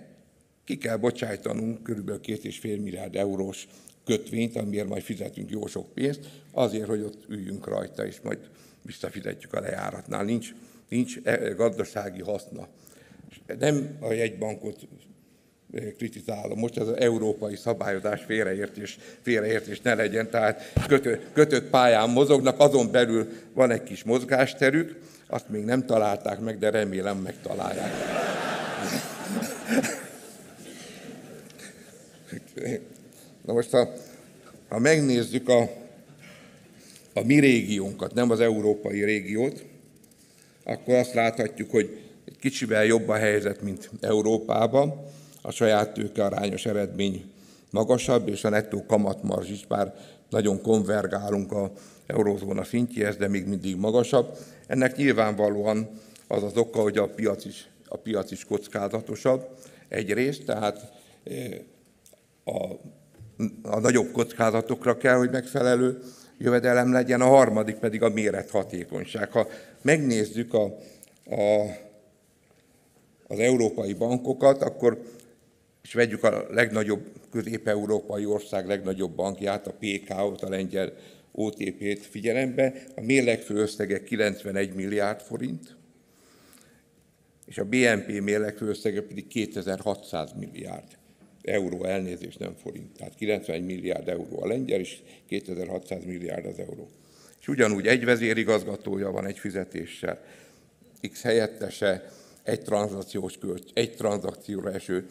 [0.64, 2.10] ki kell bocsájtanunk kb.
[2.10, 3.68] 2,5 milliárd eurós
[4.06, 8.40] kötvényt, amiért majd fizetünk jó sok pénzt, azért, hogy ott üljünk rajta, és majd
[8.82, 10.24] visszafizetjük a lejáratnál.
[10.24, 10.54] Nincs
[10.92, 12.68] nincs e, gazdasági haszna.
[13.60, 14.88] Nem a jegybankot
[15.74, 16.60] e, kritizálom.
[16.60, 22.92] Most ez az európai szabályozás félreértés, félreértés ne legyen, tehát kötött, kötött pályán mozognak, azon
[22.92, 27.92] belül van egy kis mozgásterük, azt még nem találták meg, de remélem megtalálják.
[33.46, 33.94] Na most, ha,
[34.70, 35.62] ha megnézzük a,
[37.14, 39.70] a mi régiónkat, nem az európai régiót,
[40.72, 44.94] akkor azt láthatjuk, hogy egy kicsivel jobb a helyzet, mint Európában.
[45.42, 47.32] A saját tőke arányos eredmény
[47.70, 49.94] magasabb, és a nettó kamatmarzs is bár
[50.30, 51.72] nagyon konvergálunk a
[52.08, 54.38] eurozóna szintjéhez, de még mindig magasabb.
[54.68, 55.90] Ennek nyilvánvalóan
[56.28, 59.48] az az oka, hogy a piac is, a piac is kockázatosabb
[59.88, 60.92] egyrészt, tehát
[61.24, 61.58] eh,
[62.44, 62.66] a,
[63.62, 66.02] a nagyobb kockázatokra kell, hogy megfelelő
[66.42, 69.32] jövedelem legyen, a harmadik pedig a mérethatékonyság.
[69.32, 69.48] Ha
[69.82, 70.64] megnézzük a,
[71.26, 71.62] a,
[73.28, 75.02] az európai bankokat, akkor
[75.84, 80.94] és vegyük a legnagyobb közép-európai ország legnagyobb bankját, a PK-ot, a lengyel
[81.32, 85.76] OTP-t figyelembe, a mérlegfő összege 91 milliárd forint,
[87.46, 91.00] és a BNP mérlegfő összege pedig 2600 milliárd
[91.44, 92.98] euró, elnézést nem forint.
[92.98, 96.90] Tehát 91 milliárd euró a lengyel, és 2600 milliárd az euró.
[97.40, 100.24] És ugyanúgy egy vezérigazgatója van egy fizetéssel,
[101.12, 102.12] X helyettese,
[102.44, 105.06] egy tranzakciós költ, egy tranzakcióra eső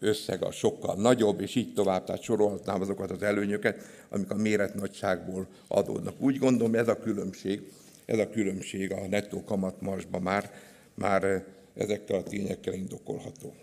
[0.00, 4.74] összeg a sokkal nagyobb, és így tovább, tehát sorolhatnám azokat az előnyöket, amik a méret
[4.74, 6.20] nagyságból adódnak.
[6.20, 7.62] Úgy gondolom, ez a különbség,
[8.04, 10.52] ez a különbség a nettó kamatmarsban már,
[10.94, 13.54] már ezekkel a tényekkel indokolható.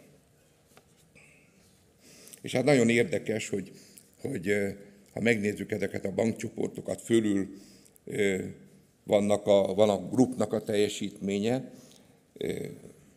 [2.47, 3.71] És hát nagyon érdekes, hogy,
[4.21, 4.53] hogy
[5.13, 7.47] ha megnézzük ezeket a bankcsoportokat, fölül
[9.03, 11.71] vannak a, van a grupnak a teljesítménye,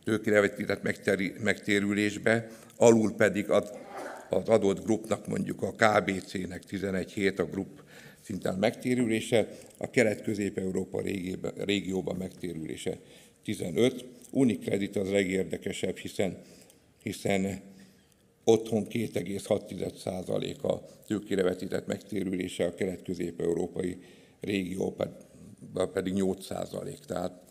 [0.03, 0.81] tőkére vetített
[1.43, 3.71] megtérülésbe, alul pedig az,
[4.29, 7.83] az adott grupnak, mondjuk a KBC-nek 11 hét a grup
[8.21, 11.01] szinten megtérülése, a kelet-közép-európa
[11.57, 12.97] régióban megtérülése
[13.43, 14.05] 15.
[14.31, 16.41] Unicredit az legérdekesebb, hiszen,
[17.03, 17.70] hiszen
[18.43, 23.97] otthon 2,6% a tőkére vetített megtérülése, a kelet-közép-európai
[24.39, 24.95] régió
[25.93, 27.41] pedig 8%, tehát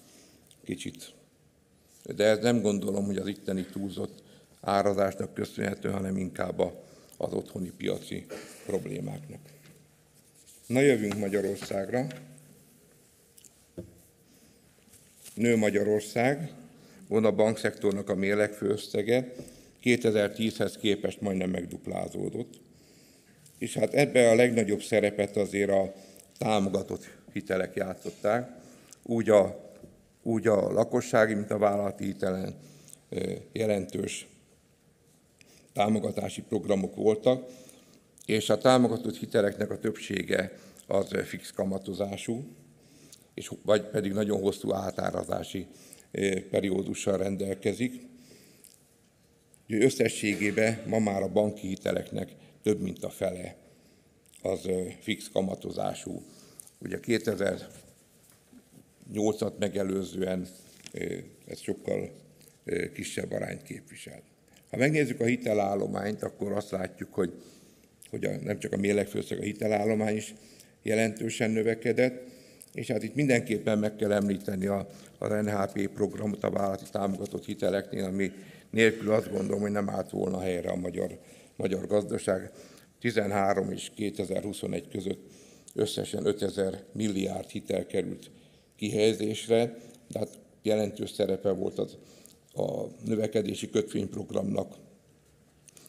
[0.64, 1.12] kicsit.
[2.16, 4.22] De ez nem gondolom, hogy az itteni túlzott
[4.60, 6.60] árazásnak köszönhető, hanem inkább
[7.16, 8.26] az otthoni piaci
[8.66, 9.40] problémáknak.
[10.66, 12.06] Na jövünk Magyarországra.
[15.34, 16.52] Nő Magyarország,
[17.08, 19.34] van a bankszektornak a mérlegfő összege,
[19.82, 22.60] 2010-hez képest majdnem megduplázódott.
[23.58, 25.92] És hát ebbe a legnagyobb szerepet azért a
[26.38, 28.50] támogatott hitelek játszották,
[29.02, 29.70] úgy a,
[30.22, 32.54] úgy a lakossági, mint a vállalati hitelen
[33.52, 34.26] jelentős
[35.72, 37.50] támogatási programok voltak,
[38.26, 40.52] és a támogatott hiteleknek a többsége
[40.86, 42.44] az fix kamatozású,
[43.34, 45.66] és vagy pedig nagyon hosszú átárazási
[46.50, 48.08] periódussal rendelkezik.
[49.78, 52.28] Összességében ma már a banki hiteleknek
[52.62, 53.56] több mint a fele
[54.42, 54.68] az
[55.00, 56.22] fix kamatozású.
[56.78, 60.48] Ugye 2008-at megelőzően
[61.46, 62.10] ez sokkal
[62.92, 64.22] kisebb arányt képviselt.
[64.70, 67.32] Ha megnézzük a hitelállományt, akkor azt látjuk, hogy,
[68.10, 70.34] hogy a, nem csak a mérlegfőszeg, a hitelállomány is
[70.82, 72.22] jelentősen növekedett,
[72.72, 78.04] és hát itt mindenképpen meg kell említeni a, a NHP programot, a vállalati támogatott hiteleknél,
[78.04, 78.32] ami
[78.70, 81.18] nélkül azt gondolom, hogy nem állt volna helyre a magyar,
[81.56, 82.52] magyar gazdaság.
[83.00, 85.30] 13 és 2021 között
[85.74, 88.30] összesen 5000 milliárd hitel került
[88.76, 89.76] kihelyezésre,
[90.08, 91.96] de hát jelentős szerepe volt az
[92.52, 94.74] a növekedési kötvényprogramnak,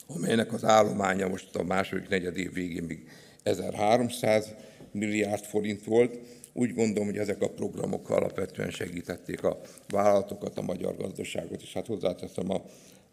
[0.08, 3.10] amelynek az állománya most a második negyed év végén még
[3.44, 4.54] 1300
[4.91, 6.17] milliárd forint volt.
[6.54, 11.88] Úgy gondolom, hogy ezek a programok alapvetően segítették a vállalatokat, a magyar gazdaságot, és hát
[11.88, 12.62] hozzáteszem a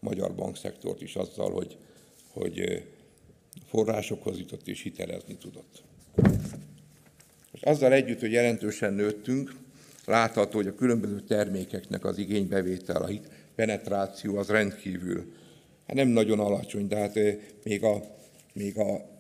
[0.01, 1.77] magyar bankszektort is azzal, hogy,
[2.33, 2.85] hogy
[3.66, 5.83] forrásokhoz jutott és hitelezni tudott.
[7.53, 9.57] És azzal együtt, hogy jelentősen nőttünk,
[10.05, 13.11] látható, hogy a különböző termékeknek az igénybevétel, a
[13.55, 15.33] penetráció az rendkívül,
[15.87, 17.18] hát nem nagyon alacsony, de hát
[17.64, 18.03] még a,
[18.53, 19.17] még a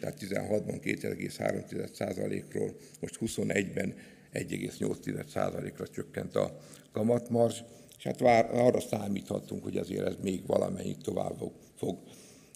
[0.00, 3.94] tehát 16-ban 2,3%-ról, most 21-ben
[4.32, 6.58] 1,8%-ra csökkent a
[6.92, 7.60] kamatmarzs,
[7.98, 11.34] és hát vár, arra számíthatunk, hogy azért ez még valamennyit tovább
[11.76, 11.98] fog,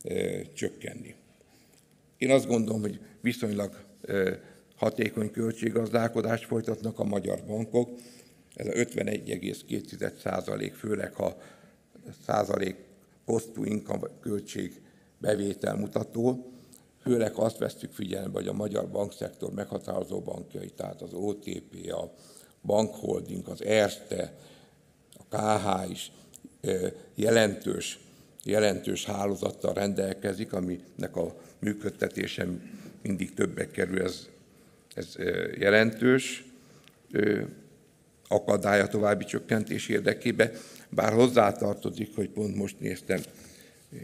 [0.03, 1.15] e, csökkenni.
[2.19, 4.41] Én azt gondolom, hogy viszonylag e,
[4.77, 7.99] hatékony költséggazdálkodást folytatnak a magyar bankok,
[8.55, 11.37] ez a 51,2 százalék, főleg ha
[12.27, 12.77] százalék
[13.25, 13.63] cost to
[14.21, 14.81] költség
[15.19, 16.53] bevétel mutató,
[17.03, 22.13] főleg azt vesztük figyelembe, hogy a magyar bankszektor meghatározó bankjai, tehát az OTP, a
[22.63, 24.33] Bankholding, az Erste,
[25.29, 26.13] a KH is
[27.15, 27.99] jelentős,
[28.45, 32.47] jelentős hálózattal rendelkezik, aminek a működtetése
[33.03, 34.29] mindig többek kerül, ez,
[34.95, 35.15] ez
[35.59, 36.45] jelentős
[38.29, 40.53] akadály a további csökkentés érdekében,
[40.89, 43.21] bár hozzátartozik, hogy pont most néztem,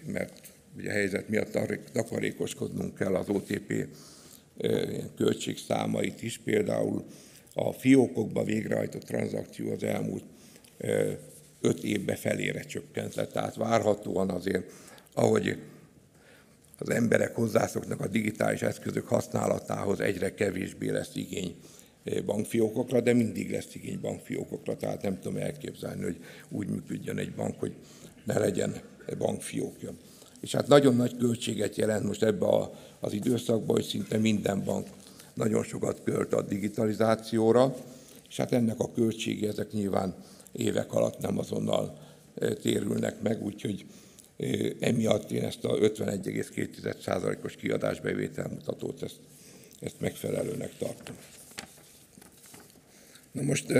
[0.06, 1.58] mert ugye a helyzet miatt
[1.92, 3.86] takarékoskodnunk kell az OTP
[5.16, 7.04] költségszámait is, például
[7.54, 10.24] a fiókokba végrehajtott tranzakció az elmúlt
[11.60, 14.72] öt évbe felére csökkent le, tehát várhatóan azért,
[15.14, 15.58] ahogy
[16.78, 21.54] az emberek hozzászoknak a digitális eszközök használatához egyre kevésbé lesz igény
[22.24, 26.16] bankfiókokra, de mindig lesz igény bankfiókokra, tehát nem tudom elképzelni, hogy
[26.48, 27.74] úgy működjön egy bank, hogy
[28.24, 28.80] ne legyen
[29.18, 29.94] bankfiókja.
[30.40, 34.86] És hát nagyon nagy költséget jelent most ebbe a, az időszakban, hogy szinte minden bank
[35.34, 37.74] nagyon sokat költ a digitalizációra,
[38.28, 40.14] és hát ennek a költsége ezek nyilván
[40.52, 41.98] évek alatt nem azonnal
[42.62, 43.86] térülnek meg, úgyhogy
[44.80, 49.16] emiatt én ezt a 51,2%-os kiadásbevételmutatót ezt,
[49.80, 51.16] ezt megfelelőnek tartom.
[53.32, 53.72] Na most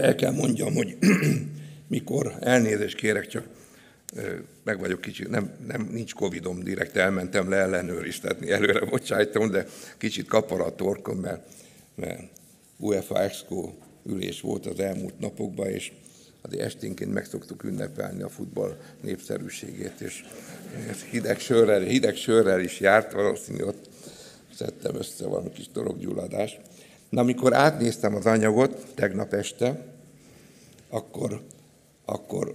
[0.00, 0.96] el kell mondjam, hogy
[1.88, 3.44] mikor elnézést kérek, csak
[4.64, 9.66] meg vagyok kicsit, nem, nem, nincs Covidom, direkt elmentem le ellenőriztetni, előre bocsájtom, de
[9.98, 11.48] kicsit kapar a torkom, mert,
[11.94, 12.22] mert
[12.76, 13.72] UEFA Exco
[14.06, 15.92] ülés volt az elmúlt napokban, és
[16.40, 20.22] azért esténként meg szoktuk ünnepelni a futball népszerűségét, és
[21.10, 23.88] hideg sörrel, hideg sörrel is járt, valószínűleg ott
[24.54, 26.60] szedtem össze valami kis torokgyulladást.
[27.10, 29.86] Na, amikor átnéztem az anyagot tegnap este,
[30.88, 31.42] akkor,
[32.04, 32.54] akkor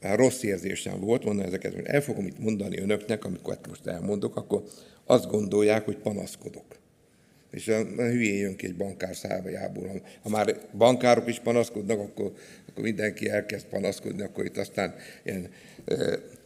[0.00, 4.62] rossz érzésem volt, mondani ezeket, hogy el fogom itt mondani önöknek, amikor most elmondok, akkor
[5.04, 6.64] azt gondolják, hogy panaszkodok.
[7.50, 10.02] És a, a hülyén jön ki egy bankár szájából.
[10.22, 12.32] Ha már bankárok is panaszkodnak, akkor,
[12.68, 15.48] akkor mindenki elkezd panaszkodni, akkor itt aztán ilyen
[15.84, 15.94] e,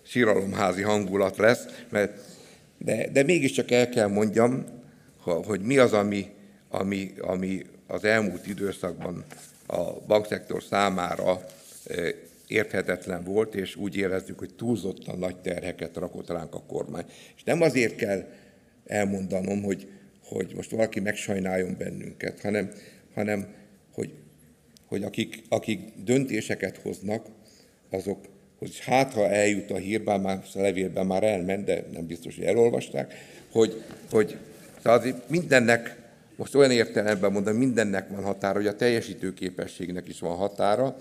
[0.03, 1.65] síralomházi hangulat lesz.
[1.91, 2.21] Mert,
[2.79, 4.65] de, de mégiscsak el kell mondjam,
[5.23, 6.27] hogy mi az, ami,
[6.79, 9.25] ami, ami az elmúlt időszakban
[9.67, 11.47] a bankszektor számára
[12.47, 17.05] érthetetlen volt, és úgy érezzük, hogy túlzottan nagy terheket rakott ránk a kormány.
[17.37, 18.29] És nem azért kell
[18.87, 19.89] elmondanom, hogy,
[20.25, 22.71] hogy most valaki megsajnáljon bennünket, hanem,
[23.15, 23.47] hanem
[23.93, 24.13] hogy,
[24.87, 27.27] hogy akik, akik döntéseket hoznak,
[27.91, 28.19] azok,
[28.59, 32.45] hogy hát ha eljut a hír, már a levélben már elment, de nem biztos, hogy
[32.45, 33.15] elolvasták,
[33.51, 34.39] hogy, hogy
[34.83, 36.06] tehát mindennek,
[36.37, 40.97] most olyan értelemben mondom, mindennek van határa, hogy a teljesítőképességnek is van határa,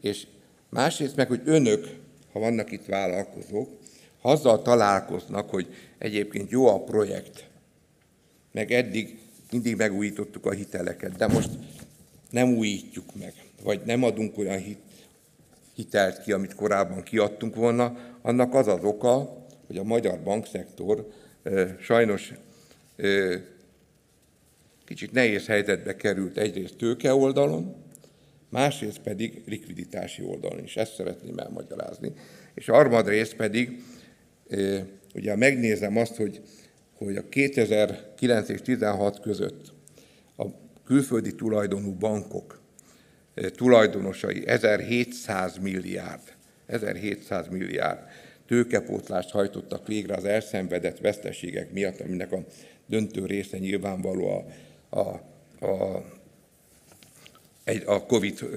[0.00, 0.26] és
[0.70, 1.86] Másrészt meg, hogy önök,
[2.32, 3.68] ha vannak itt vállalkozók,
[4.20, 5.66] ha azzal találkoznak, hogy
[5.98, 7.48] egyébként jó a projekt,
[8.52, 9.18] meg eddig
[9.50, 11.50] mindig megújítottuk a hiteleket, de most
[12.30, 14.78] nem újítjuk meg, vagy nem adunk olyan hit,
[15.74, 21.12] hitelt ki, amit korábban kiadtunk volna, annak az az oka, hogy a magyar bankszektor
[21.80, 22.32] sajnos
[24.90, 27.74] kicsit nehéz helyzetbe került egyrészt tőke oldalon,
[28.48, 30.76] másrészt pedig likviditási oldalon is.
[30.76, 32.12] Ezt szeretném elmagyarázni.
[32.54, 33.82] És harmadrészt pedig,
[35.14, 36.40] ugye megnézem azt, hogy,
[36.94, 39.72] hogy a 2009 és 2016 között
[40.36, 40.44] a
[40.84, 42.60] külföldi tulajdonú bankok
[43.54, 46.34] tulajdonosai 1700 milliárd,
[46.66, 47.98] 1700 milliárd
[48.46, 52.44] tőkepótlást hajtottak végre az elszenvedett veszteségek miatt, aminek a
[52.86, 54.44] döntő része nyilvánvaló a,
[54.90, 55.00] a,
[55.66, 56.04] a
[57.64, 58.48] egy, a COVID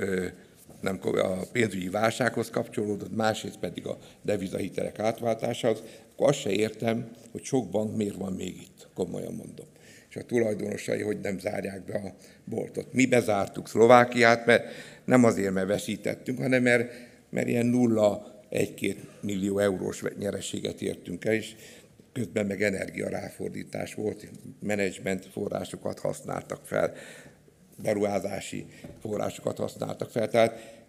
[0.82, 7.43] nem a pénzügyi válsághoz kapcsolódott, másrészt pedig a devizahitelek átváltásához, akkor azt se értem, hogy
[7.43, 9.65] sok bank miért van még itt, komolyan mondom.
[10.10, 12.13] És a tulajdonosai hogy nem zárják be a
[12.46, 12.93] boltot.
[12.93, 14.65] Mi bezártuk Szlovákiát, mert
[15.06, 16.91] nem azért, mert veszítettünk, hanem mert,
[17.30, 21.56] mert ilyen nulla egy-két millió eurós nyerességet értünk el, és
[22.13, 24.29] közben meg energiaráfordítás volt,
[24.60, 26.94] menedzsment forrásokat használtak fel
[27.81, 28.65] beruházási
[29.02, 30.29] forrásokat használtak fel.
[30.29, 30.81] Tehát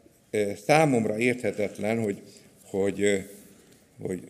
[0.67, 2.23] számomra érthetetlen, hogy,
[2.65, 3.29] hogy,
[4.01, 4.29] hogy,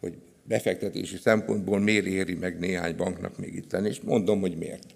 [0.00, 4.86] hogy befektetési szempontból miért éri meg néhány banknak még itt lenni, és mondom, hogy miért.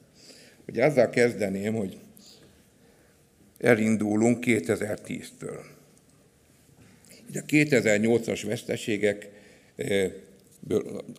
[0.68, 1.98] Ugye azzal kezdeném, hogy
[3.58, 5.60] elindulunk 2010-től.
[7.28, 9.28] Ugye a 2008-as veszteségek,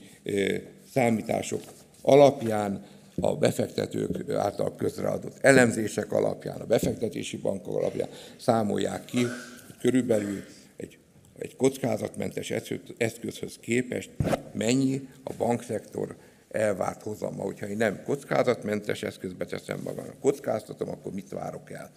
[0.93, 1.63] számítások
[2.03, 2.85] alapján,
[3.21, 8.09] a befektetők által közreadott elemzések alapján, a befektetési bankok alapján
[8.39, 9.23] számolják ki,
[9.67, 10.45] hogy körülbelül
[10.77, 10.99] egy,
[11.39, 12.53] egy kockázatmentes
[12.97, 14.11] eszközhöz képest
[14.53, 16.17] mennyi a bankszektor
[16.51, 17.43] elvárt hozama.
[17.43, 21.91] Hogyha én nem kockázatmentes eszközbe teszem magam, kockáztatom, akkor mit várok el?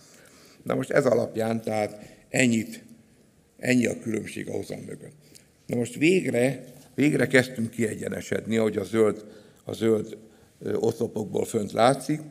[0.64, 1.99] Na most ez alapján, tehát
[2.30, 2.84] ennyit,
[3.57, 5.16] ennyi a különbség a hozam mögött.
[5.66, 6.64] Na most végre,
[6.95, 9.26] végre kezdtünk kiegyenesedni, ahogy a zöld,
[9.64, 10.18] a zöld
[10.74, 12.22] oszlopokból fönt látszik.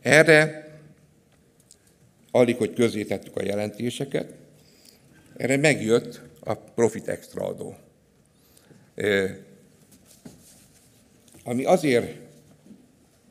[0.00, 0.68] Erre
[2.30, 4.34] alig, hogy közé tettük a jelentéseket,
[5.36, 7.76] erre megjött a profit extra adó.
[11.44, 12.18] Ami azért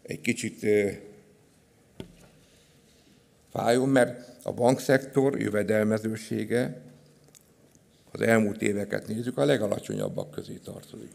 [0.04, 0.66] egy kicsit
[3.52, 6.82] fájó, mert a bankszektor jövedelmezősége
[8.12, 11.12] az elmúlt éveket nézzük, a legalacsonyabbak közé tartozik.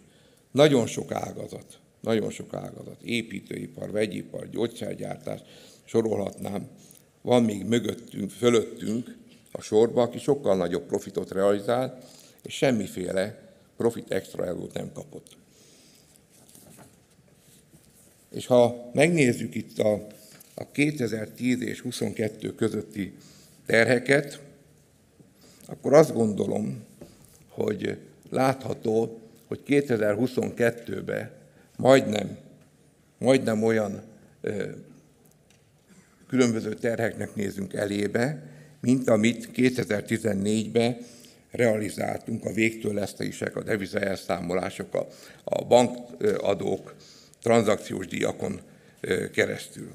[0.51, 5.41] Nagyon sok ágazat, nagyon sok ágazat, építőipar, vegyipar, gyógyszergyártás,
[5.85, 6.69] sorolhatnám,
[7.23, 9.17] van még mögöttünk, fölöttünk
[9.53, 11.99] a sorba, aki sokkal nagyobb profitot realizál,
[12.43, 15.37] és semmiféle profit extra eurót nem kapott.
[18.31, 20.07] És ha megnézzük itt a,
[20.55, 23.15] a 2010 és 22 közötti
[23.67, 24.41] terheket,
[25.67, 26.85] akkor azt gondolom,
[27.49, 27.99] hogy
[28.31, 31.38] látható, hogy 2022-ben
[31.79, 32.39] majdnem,
[33.19, 34.03] majdnem olyan
[34.41, 34.65] ö,
[36.29, 38.43] különböző terheknek nézünk elébe,
[38.81, 40.97] mint amit 2014-ben
[41.51, 45.07] realizáltunk a végtőlesztések, a devizaelszámolások, a,
[45.45, 46.95] a bankadók,
[47.43, 48.61] tranzakciós díjakon
[49.33, 49.91] keresztül.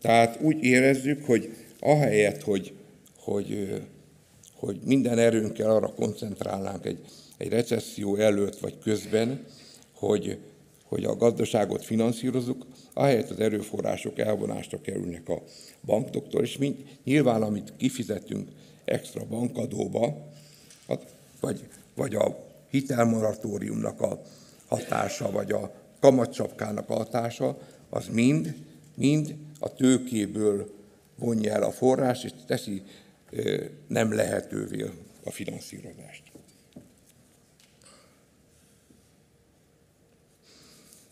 [0.00, 2.72] Tehát úgy érezzük, hogy ahelyett, hogy,
[3.18, 3.82] hogy,
[4.54, 6.98] hogy minden erőnkkel arra koncentrálnánk egy,
[7.36, 9.44] egy recesszió előtt vagy közben,
[9.94, 10.38] hogy,
[10.90, 15.42] hogy a gazdaságot finanszírozunk, ahelyett az erőforrások elvonásra kerülnek a
[15.84, 18.48] bankoktól, és mind, nyilván, amit kifizetünk
[18.84, 20.28] extra bankadóba,
[21.40, 24.22] vagy, vagy a hitelmoratóriumnak a
[24.66, 28.54] hatása, vagy a kamatcsapkának a hatása, az mind,
[28.94, 30.74] mind a tőkéből
[31.16, 32.82] vonja el a forrás, és teszi
[33.86, 34.90] nem lehetővé
[35.24, 36.29] a finanszírozást.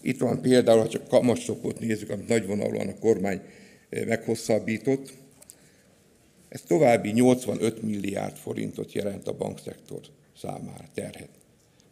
[0.03, 3.41] Itt van például, ha csak kamatstopot nézzük, amit nagyvonalúan a kormány
[4.07, 5.13] meghosszabbított,
[6.49, 10.01] ez további 85 milliárd forintot jelent a bankszektor
[10.41, 11.29] számára terhet.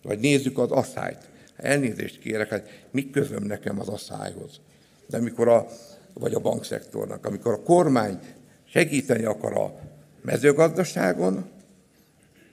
[0.02, 1.28] Vagy nézzük az asszályt.
[1.56, 4.60] Elnézést kérek, hát mi közöm nekem az asszályhoz?
[5.06, 5.68] De amikor a,
[6.14, 8.18] vagy a bankszektornak, amikor a kormány
[8.64, 9.80] segíteni akar a
[10.22, 11.50] mezőgazdaságon,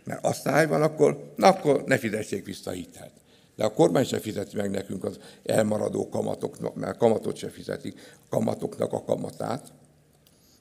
[0.04, 3.12] mert asszály van, akkor, na, akkor ne fizessék vissza a hitelt.
[3.56, 8.30] De a kormány se fizeti meg nekünk az elmaradó kamatoknak, mert kamatot se fizetik, a
[8.30, 9.72] kamatoknak a kamatát.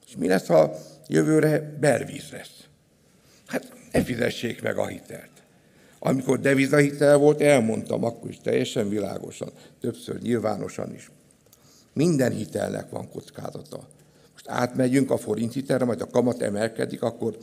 [0.07, 0.77] És mi lesz, ha
[1.09, 2.65] jövőre belvíz lesz?
[3.47, 5.31] Hát ne fizessék meg a hitelt.
[5.99, 11.11] Amikor devizahitel volt, elmondtam akkor is teljesen világosan, többször nyilvánosan is.
[11.93, 13.89] Minden hitelnek van kockázata.
[14.33, 17.37] Most átmegyünk a forint hitelre, majd a kamat emelkedik, akkor,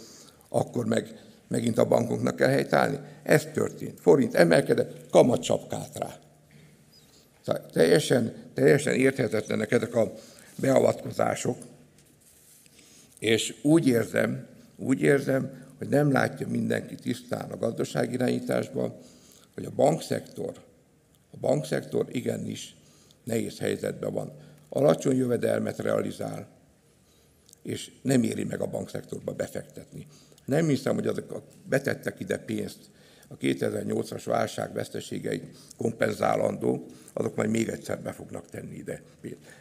[0.50, 3.00] akkor meg megint a bankoknak kell helytállni.
[3.24, 4.00] Ez történt.
[4.00, 6.20] Forint emelkedett, kamat csapkált rá.
[7.44, 10.14] Tehát teljesen, teljesen érthetetlenek ezek a
[10.56, 11.58] beavatkozások,
[13.20, 18.94] és úgy érzem, úgy érzem, hogy nem látja mindenki tisztán a gazdaságirányításban,
[19.54, 20.54] hogy a bankszektor,
[21.32, 22.76] a bankszektor igenis
[23.24, 24.32] nehéz helyzetben van.
[24.70, 26.48] Alacsony jövedelmet realizál,
[27.64, 30.08] és nem éri meg a bankszektorba befektetni.
[30.50, 32.78] Nem hiszem, hogy azok betettek ide pénzt,
[33.28, 39.02] a 2008-as válság veszteségeit kompenzálandó, azok majd még egyszer be fognak tenni ide.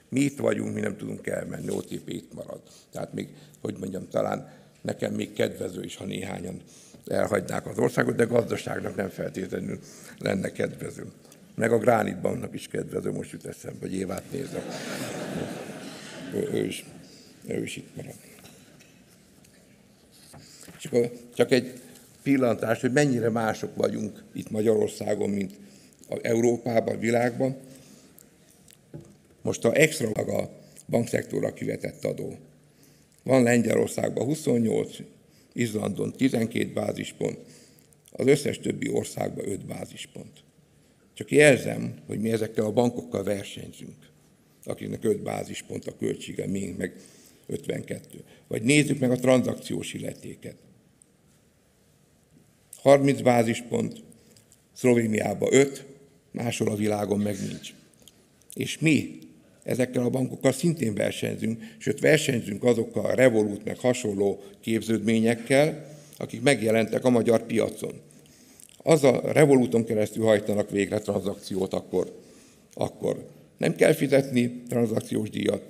[0.09, 2.61] Mi itt vagyunk, mi nem tudunk elmenni, OTP itt marad.
[2.93, 3.28] Tehát még,
[3.61, 6.62] hogy mondjam, talán nekem még kedvező is, ha néhányan
[7.07, 9.78] elhagynák az országot, de gazdaságnak nem feltétlenül
[10.18, 11.07] lenne kedvező.
[11.55, 14.62] Meg a Gránit Banknak is kedvező, most jut eszembe, hogy évát nézem.
[16.34, 16.84] Ő, ő, is,
[17.47, 18.28] ő is itt marad.
[20.79, 21.72] És akkor csak egy
[22.22, 25.53] pillantás, hogy mennyire mások vagyunk itt Magyarországon, mint
[26.09, 27.57] a Európában, világban.
[29.43, 30.51] Most a extra a
[30.89, 32.37] bankszektorra kivetett adó.
[33.22, 34.97] Van Lengyelországban 28,
[35.53, 37.39] Izlandon 12 bázispont,
[38.12, 40.33] az összes többi országban 5 bázispont.
[41.14, 43.97] Csak jelzem, hogy mi ezekkel a bankokkal versenyzünk,
[44.64, 46.93] akiknek 5 bázispont a költsége, még meg
[47.47, 48.24] 52.
[48.47, 50.57] Vagy nézzük meg a tranzakciós illetéket.
[52.83, 54.03] 30 bázispont,
[54.72, 55.85] Szlovéniában 5,
[56.31, 57.74] máshol a világon meg nincs.
[58.55, 59.18] És mi
[59.62, 67.05] ezekkel a bankokkal szintén versenyzünk, sőt versenyzünk azokkal a Revolut meg hasonló képződményekkel, akik megjelentek
[67.05, 67.93] a magyar piacon.
[68.83, 72.18] Az a Revoluton keresztül hajtanak végre tranzakciót, akkor,
[72.74, 75.62] akkor nem kell fizetni tranzakciós díjat,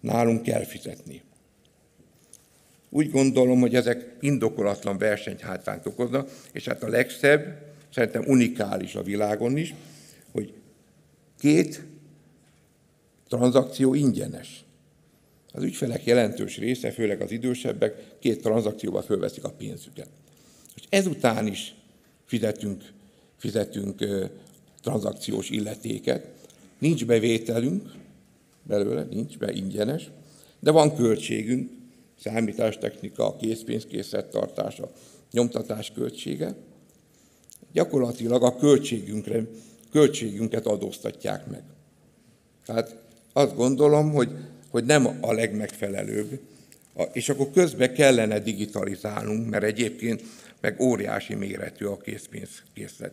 [0.00, 1.22] nálunk kell fizetni.
[2.90, 7.62] Úgy gondolom, hogy ezek indokolatlan versenyhátrányt okoznak, és hát a legszebb,
[7.94, 9.74] szerintem unikális a világon is,
[10.32, 10.52] hogy
[11.38, 11.82] két
[13.28, 14.64] tranzakció ingyenes.
[15.52, 20.08] Az ügyfelek jelentős része, főleg az idősebbek, két tranzakcióval fölveszik a pénzüket.
[20.76, 21.74] És ezután is
[22.26, 22.92] fizetünk,
[23.36, 24.04] fizetünk
[24.82, 26.26] tranzakciós illetéket.
[26.78, 27.90] Nincs bevételünk
[28.62, 30.10] belőle, nincs be ingyenes,
[30.60, 31.70] de van költségünk,
[32.22, 34.92] számítástechnika, készpénzkészlet tartása,
[35.30, 36.54] nyomtatás költsége.
[37.72, 39.44] Gyakorlatilag a költségünkre,
[39.90, 41.62] költségünket adóztatják meg.
[42.66, 42.96] Tehát
[43.32, 44.30] azt gondolom, hogy,
[44.70, 46.40] hogy nem a legmegfelelőbb,
[47.12, 50.22] és akkor közben kellene digitalizálnunk, mert egyébként
[50.60, 53.12] meg óriási méretű a készpénzkészlet.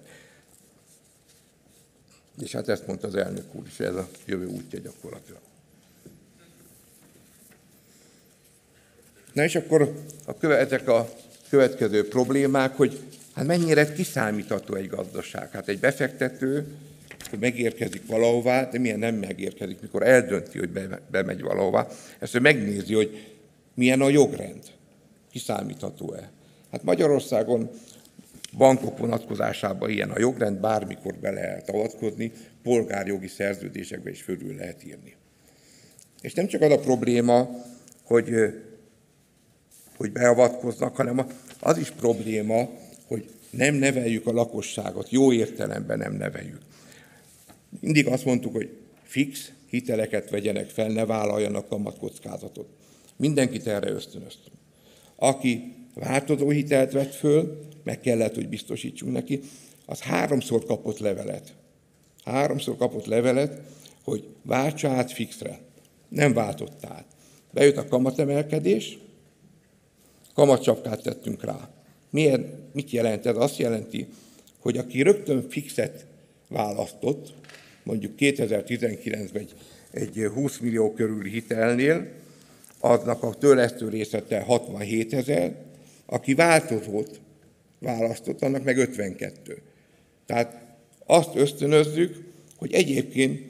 [2.42, 5.47] És hát ezt mondta az elnök úr is, ez a jövő útja gyakorlatilag.
[9.38, 9.94] Na és akkor
[10.26, 11.10] a köve, ezek a
[11.50, 13.00] következő problémák, hogy
[13.36, 15.52] hát mennyire kiszámítható egy gazdaság.
[15.52, 16.68] Hát egy befektető,
[17.30, 21.88] hogy megérkezik valahová, de milyen nem megérkezik, mikor eldönti, hogy be, bemegy valahová,
[22.20, 23.36] ezt ő megnézi, hogy
[23.74, 24.64] milyen a jogrend,
[25.32, 26.32] kiszámítható-e.
[26.72, 27.70] Hát Magyarországon
[28.58, 32.32] bankok vonatkozásában ilyen a jogrend, bármikor be lehet avatkozni,
[32.64, 35.16] polgárjogi szerződésekbe is fölül lehet írni.
[36.22, 37.50] És nem csak az a probléma,
[38.04, 38.30] hogy
[39.98, 41.28] hogy beavatkoznak, hanem
[41.60, 42.70] az is probléma,
[43.08, 46.62] hogy nem neveljük a lakosságot, jó értelemben nem neveljük.
[47.80, 52.68] Mindig azt mondtuk, hogy fix hiteleket vegyenek fel, ne vállaljanak kamatkockázatot.
[53.16, 54.56] Mindenkit erre ösztönöztünk.
[55.16, 59.40] Aki változó hitelt vett föl, meg kellett, hogy biztosítsunk neki,
[59.86, 61.54] az háromszor kapott levelet.
[62.24, 63.62] Háromszor kapott levelet,
[64.04, 65.60] hogy váltsa át fixre.
[66.10, 67.06] Nem váltott át.
[67.54, 68.98] Bejött a kamatemelkedés,
[70.38, 71.70] kamatcsapkát tettünk rá.
[72.10, 73.36] Milyen, mit jelent ez?
[73.36, 74.08] Azt jelenti,
[74.60, 76.06] hogy aki rögtön fixet
[76.48, 77.34] választott,
[77.84, 79.54] mondjuk 2019-ben egy,
[79.92, 82.12] egy 20 millió körüli hitelnél,
[82.80, 85.56] aznak a törlesztő részete 67 ezer,
[86.06, 87.20] aki változót
[87.80, 89.62] választott, annak meg 52.
[90.26, 90.62] Tehát
[91.06, 92.24] azt ösztönözzük,
[92.58, 93.42] hogy egyébként,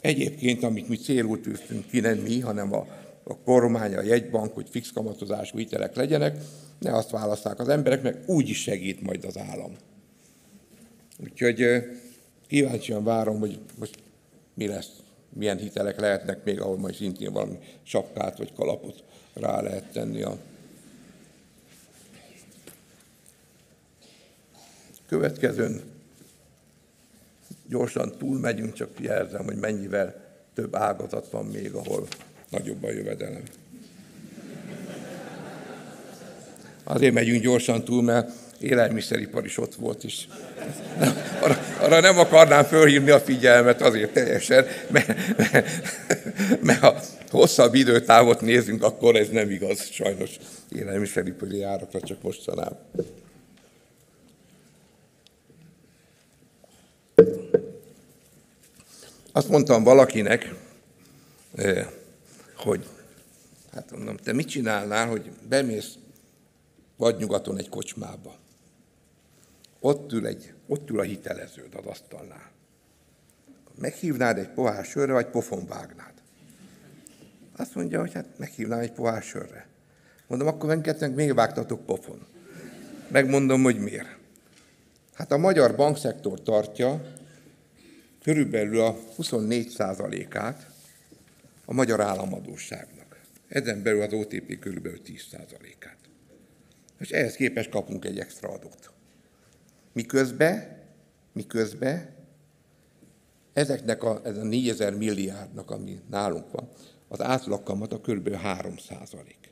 [0.00, 2.86] egyébként amit mi célul tűztünk ki, nem mi, hanem a
[3.24, 6.36] a kormány, a jegybank, hogy fix kamatozású hitelek legyenek,
[6.78, 9.76] ne azt választák az emberek, meg úgy is segít majd az állam.
[11.22, 11.66] Úgyhogy
[12.46, 13.98] kíváncsian várom, hogy most
[14.54, 14.90] mi lesz,
[15.28, 20.38] milyen hitelek lehetnek még, ahol majd szintén valami sapkát vagy kalapot rá lehet tenni a
[25.08, 25.80] következőn
[27.68, 30.14] gyorsan túlmegyünk, csak jelzem, hogy mennyivel
[30.54, 32.06] több ágazat van még, ahol
[32.52, 33.42] nagyobb a jövedelem.
[36.84, 38.30] Azért megyünk gyorsan túl, mert
[38.60, 40.28] élelmiszeripar is ott volt is.
[41.40, 45.66] Arra, arra nem akarnám fölhívni a figyelmet azért teljesen, mert, mert,
[46.62, 47.00] mert ha
[47.30, 50.30] hosszabb időtávot nézünk, akkor ez nem igaz, sajnos
[50.68, 52.78] élelmiszeripari árakra csak mostanában.
[59.32, 60.54] Azt mondtam valakinek,
[62.62, 62.88] hogy
[63.72, 65.94] hát mondom, te mit csinálnál, hogy bemész
[66.96, 68.34] vagy nyugaton egy kocsmába.
[69.80, 72.50] Ott ül, egy, ott ül a hiteleződ az asztalnál.
[73.78, 76.12] Meghívnád egy pohár sörre, vagy pofon vágnád?
[77.56, 79.66] Azt mondja, hogy hát meghívnám egy pohár sörre.
[80.26, 82.26] Mondom, akkor engednek még vágtatok pofon.
[83.08, 84.16] Megmondom, hogy miért.
[85.12, 87.02] Hát a magyar bankszektor tartja
[88.22, 90.71] körülbelül a 24%-át
[91.72, 93.20] a magyar államadóságnak.
[93.48, 95.98] Ezen belül az OTP körülbelül 10%-át.
[96.98, 98.90] És ehhez képest kapunk egy extra adót.
[99.92, 100.82] Miközben,
[101.32, 102.14] miközben
[103.52, 106.68] ezeknek a, ez a 4000 milliárdnak, ami nálunk van,
[107.08, 108.34] az átlagkamat a kb.
[108.34, 109.48] 3 százalék.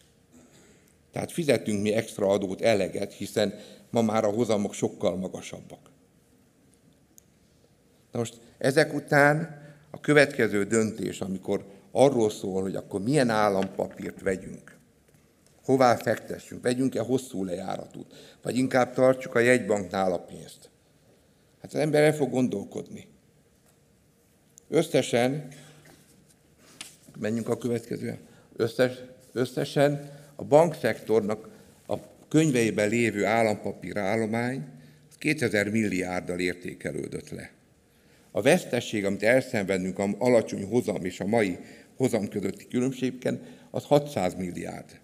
[1.13, 3.55] Tehát fizetünk mi extra adót eleget, hiszen
[3.91, 5.91] ma már a hozamok sokkal magasabbak.
[8.13, 14.79] Na most ezek után a következő döntés, amikor arról szól, hogy akkor milyen állampapírt vegyünk,
[15.65, 20.71] hová fektessünk, vegyünk-e hosszú lejáratút, vagy inkább tartsuk a jegybanknál a pénzt.
[21.63, 23.09] Hát az ember el fog gondolkodni.
[24.69, 25.49] Összesen,
[27.19, 28.19] menjünk a következő,
[28.57, 28.93] összes,
[29.33, 31.49] összesen a bankszektornak
[31.87, 31.97] a
[32.29, 34.65] könyveiben lévő állampapír állomány
[35.19, 37.51] 2000 milliárddal értékelődött le.
[38.31, 41.59] A vesztesség, amit elszenvedünk a alacsony hozam és a mai
[42.01, 43.41] hozam közötti különbségken,
[43.71, 45.01] az 600 milliárd.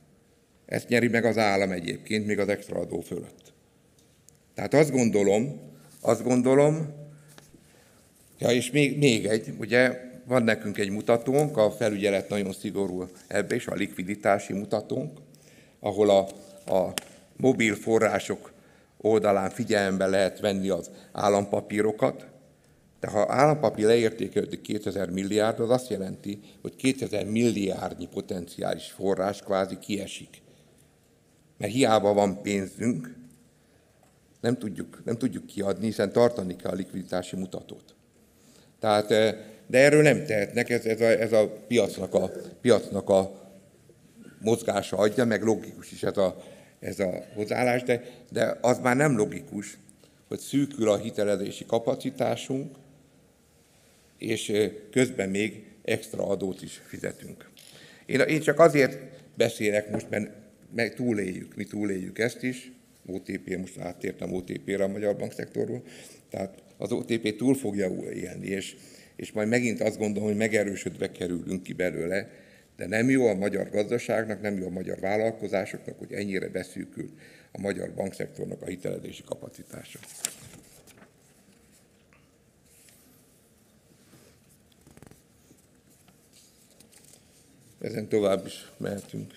[0.67, 3.53] Ezt nyeri meg az állam egyébként, még az extra adó fölött.
[4.55, 5.61] Tehát azt gondolom,
[6.01, 6.89] azt gondolom,
[8.39, 13.55] ja és még, még egy, ugye van nekünk egy mutatónk, a felügyelet nagyon szigorú ebbe
[13.55, 15.19] is, a likviditási mutatónk,
[15.81, 16.29] ahol a,
[16.75, 16.93] a
[17.37, 18.53] mobil források
[18.97, 22.27] oldalán figyelembe lehet venni az állampapírokat,
[23.01, 29.79] de ha állampapír leértékelődik 2000 milliárd, az azt jelenti, hogy 2000 milliárdnyi potenciális forrás kvázi
[29.79, 30.43] kiesik.
[31.59, 33.15] Mert hiába van pénzünk,
[34.41, 37.95] nem tudjuk, nem tudjuk kiadni, hiszen tartani kell a likviditási mutatót.
[38.81, 39.37] Tehát, eh,
[39.67, 42.31] de erről nem tehetnek, ez, ez, a, ez a, piacnak a
[42.61, 43.47] piacnak a
[44.41, 46.37] mozgása adja, meg logikus is ez a,
[46.81, 49.79] ez a hozzáállás, de, de az már nem logikus,
[50.29, 52.77] hogy szűkül a hitelezési kapacitásunk,
[54.19, 54.53] és
[54.91, 57.51] közben még extra adót is fizetünk.
[58.07, 58.99] Én, én csak azért
[59.35, 60.31] beszélek most, mert
[60.75, 62.73] meg túléljük, mi túléljük ezt is,
[63.07, 65.83] OTP, most áttértem OTP-re a magyar bankszektorról,
[66.31, 68.77] tehát az OTP túl fogja élni, és,
[69.17, 72.29] és majd megint azt gondolom, hogy megerősödve kerülünk ki belőle,
[72.77, 77.11] de nem jó a magyar gazdaságnak, nem jó a magyar vállalkozásoknak, hogy ennyire beszűkül
[77.53, 79.99] a magyar bankszektornak a hitelezési kapacitása.
[87.81, 89.35] Ezen tovább is mehetünk.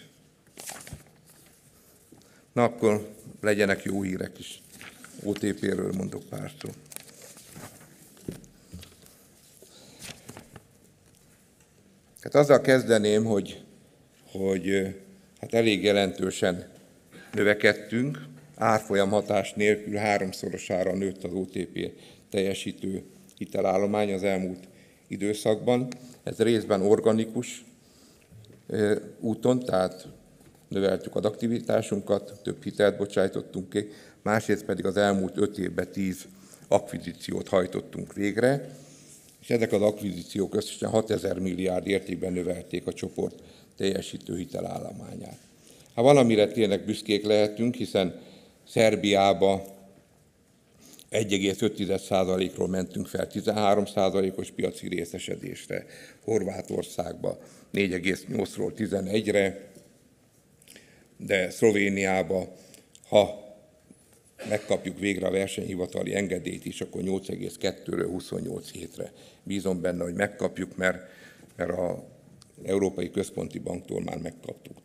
[2.53, 4.61] Na akkor legyenek jó hírek is.
[5.23, 6.69] OTP-ről mondok pár szó.
[12.21, 13.63] Hát azzal kezdeném, hogy,
[14.31, 14.95] hogy
[15.39, 16.67] hát elég jelentősen
[17.33, 18.25] növekedtünk,
[18.55, 21.91] árfolyam hatás nélkül háromszorosára nőtt az OTP
[22.29, 23.03] teljesítő
[23.37, 24.67] hitelállomány az elmúlt
[25.07, 25.87] időszakban.
[26.23, 27.65] Ez részben organikus
[29.20, 30.07] úton, tehát
[30.67, 33.88] növeltük az aktivitásunkat, több hitelt bocsájtottunk ki,
[34.22, 36.28] másrészt pedig az elmúlt öt évben tíz
[36.67, 38.70] akvizíciót hajtottunk végre,
[39.41, 43.36] és ezek az akvizíciók összesen 6000 milliárd értékben növelték a csoport
[43.78, 45.38] teljesítő hitelállományát.
[45.95, 48.22] Hát valamire tényleg büszkék lehetünk, hiszen
[48.67, 49.65] Szerbiába
[51.12, 55.86] 1,5%-ról mentünk fel 13%-os piaci részesedésre,
[56.24, 57.38] Horvátországba
[57.74, 59.68] 4,8-ról 11-re,
[61.18, 62.55] de Szlovéniába,
[63.07, 63.47] ha
[64.49, 69.12] megkapjuk végre a versenyhivatali engedélyt is, akkor 8,2-ről 28 hétre.
[69.43, 70.97] Bízom benne, hogy megkapjuk, mert,
[71.55, 72.07] mert a
[72.64, 74.78] Európai Központi Banktól már megkaptuk.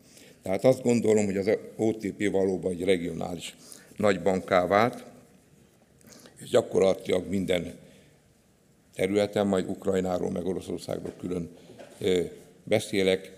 [0.43, 3.57] Tehát azt gondolom, hogy az OTP valóban egy regionális
[3.97, 5.05] nagy banká vált,
[6.45, 7.74] és gyakorlatilag minden
[8.95, 11.57] területen, majd Ukrajnáról, meg Oroszországról külön
[12.64, 13.32] beszélek,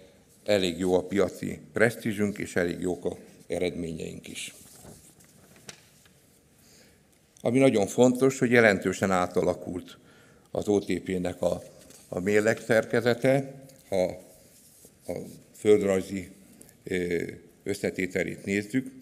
[0.45, 4.55] elég jó a piaci presztízsünk, és elég jók a eredményeink is.
[7.41, 9.99] Ami nagyon fontos, hogy jelentősen átalakult
[10.51, 11.63] az OTP-nek a,
[12.09, 13.55] a mérleg szerkezete,
[13.89, 14.05] ha
[15.07, 15.13] a
[15.57, 16.31] földrajzi
[17.63, 18.96] összetételét nézzük.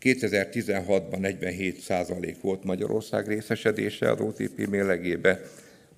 [0.00, 5.40] 2016-ban 47% volt Magyarország részesedése az OTP mérlegébe,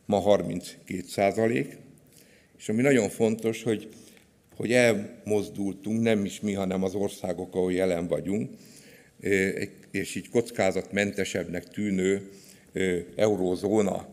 [0.06, 1.76] ma 32 százalék,
[2.58, 3.88] és ami nagyon fontos, hogy,
[4.56, 8.50] hogy elmozdultunk, nem is mi, hanem az országok, ahol jelen vagyunk,
[9.90, 12.30] és így kockázatmentesebbnek tűnő
[13.16, 14.08] eurózóna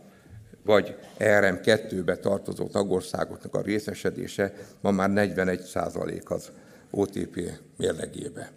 [0.64, 6.52] vagy ERM2-be tartozó tagországoknak a részesedése ma már 41 százalék az
[6.92, 8.52] OTP mérlegébe.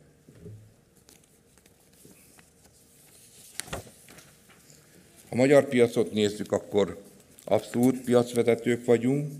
[5.32, 7.02] A magyar piacot nézzük, akkor
[7.44, 9.32] abszolút piacvezetők vagyunk.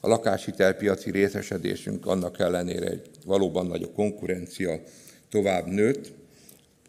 [0.00, 4.80] A lakáshitelpiaci részesedésünk annak ellenére egy valóban nagy a konkurencia
[5.28, 6.12] tovább nőtt,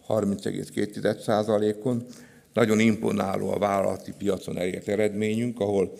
[0.08, 2.06] 30,2%-on.
[2.54, 5.94] Nagyon imponáló a vállalati piacon elért eredményünk, ahol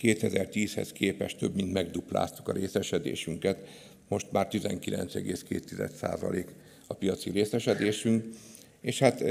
[0.00, 3.68] 2010-hez képest több mint megdupláztuk a részesedésünket,
[4.08, 6.44] most már 19,2%
[6.86, 8.24] a piaci részesedésünk,
[8.80, 9.24] és hát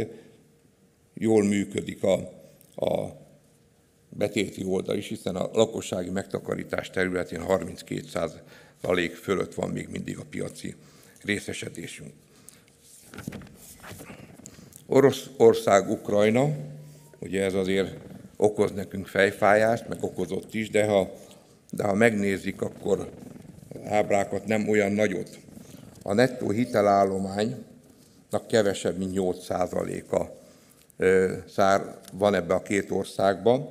[1.13, 2.37] jól működik a,
[2.79, 3.09] a
[4.09, 10.75] betéti oldal is, hiszen a lakossági megtakarítás területén 32% fölött van még mindig a piaci
[11.23, 12.11] részesedésünk.
[14.85, 16.55] Oroszország, Ukrajna,
[17.19, 17.95] ugye ez azért
[18.37, 21.11] okoz nekünk fejfájást, meg okozott is, de ha,
[21.71, 23.09] de ha megnézik, akkor
[23.83, 25.39] ábrákat nem olyan nagyot.
[26.03, 30.37] A nettó hitelállománynak kevesebb, mint 8%-a
[31.47, 33.69] szár van ebbe a két országban.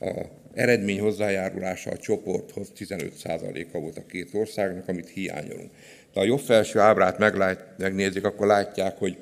[0.00, 5.70] A eredmény hozzájárulása a csoporthoz 15%-a volt a két országnak, amit hiányolunk.
[6.12, 9.16] De a jobb felső ábrát meglát, megnézik, akkor látják, hogy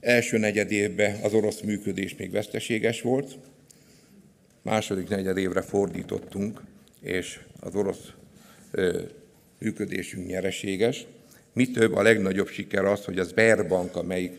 [0.00, 3.38] első negyed évben az orosz működés még veszteséges volt,
[4.62, 6.60] második negyed évre fordítottunk,
[7.00, 8.12] és az orosz
[8.70, 9.00] ö,
[9.58, 11.06] működésünk nyereséges.
[11.52, 14.38] Mi több, a legnagyobb siker az, hogy az Sberbank, amelyik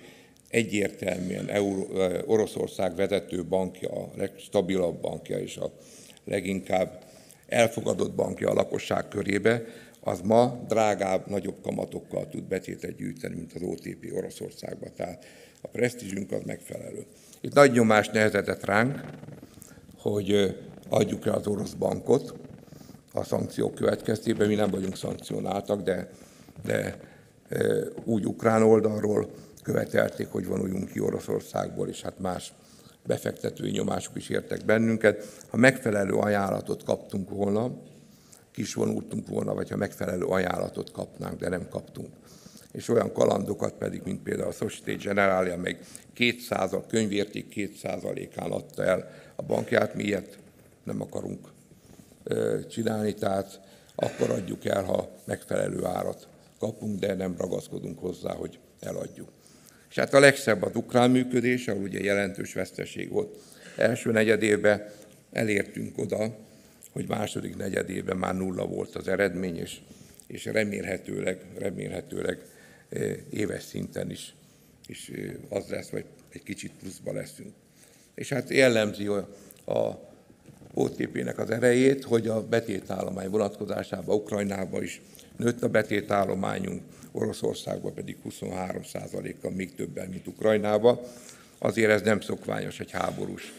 [0.50, 1.88] egyértelműen Euró,
[2.26, 5.72] Oroszország vezető bankja, a legstabilabb bankja és a
[6.26, 7.04] leginkább
[7.48, 9.64] elfogadott bankja a lakosság körébe,
[10.02, 14.90] az ma drágább, nagyobb kamatokkal tud betétet gyűjteni, mint az OTP Oroszországban.
[14.96, 15.26] Tehát
[15.62, 17.06] a presztízsünk az megfelelő.
[17.42, 19.04] Itt nagy nyomás nehezedett ránk,
[19.98, 20.58] hogy
[20.90, 22.34] adjuk el az orosz bankot
[23.14, 24.48] a szankciók következtében.
[24.48, 26.10] Mi nem vagyunk szankcionáltak, de,
[26.66, 27.00] de
[28.04, 29.30] úgy ukrán oldalról
[29.70, 32.54] követelték, hogy vonuljunk ki Oroszországból, és hát más
[33.06, 35.26] befektetői nyomások is értek bennünket.
[35.50, 37.72] Ha megfelelő ajánlatot kaptunk volna,
[38.52, 42.08] kis vonultunk volna, vagy ha megfelelő ajánlatot kapnánk, de nem kaptunk.
[42.72, 45.80] És olyan kalandokat pedig, mint például a Société Générale, meg
[46.14, 50.38] 200, a könyvérték 2%-án adta el a bankját, mi ilyet
[50.84, 51.48] nem akarunk
[52.70, 53.60] csinálni, tehát
[53.96, 56.28] akkor adjuk el, ha megfelelő árat
[56.60, 59.30] kapunk, de nem ragaszkodunk hozzá, hogy eladjuk.
[59.90, 63.38] És hát a legszebb az ukrán működés, ahol ugye jelentős veszteség volt.
[63.78, 64.92] Első negyedében
[65.32, 66.38] elértünk oda,
[66.92, 69.80] hogy második negyedében már nulla volt az eredmény, és,
[70.28, 72.38] és remélhetőleg, remélhetőleg
[73.30, 74.34] éves szinten is,
[74.88, 75.12] is
[75.50, 77.54] az lesz, vagy egy kicsit pluszba leszünk.
[78.16, 79.18] És hát jellemzi a,
[79.66, 80.10] a
[80.74, 85.02] OTP-nek az erejét, hogy a betétállomány vonatkozásában Ukrajnában is
[85.38, 86.82] nőtt a betétállományunk,
[87.20, 91.00] Oroszországban pedig 23%-kal még többen, mint Ukrajnában.
[91.58, 93.54] Azért ez nem szokványos egy háborús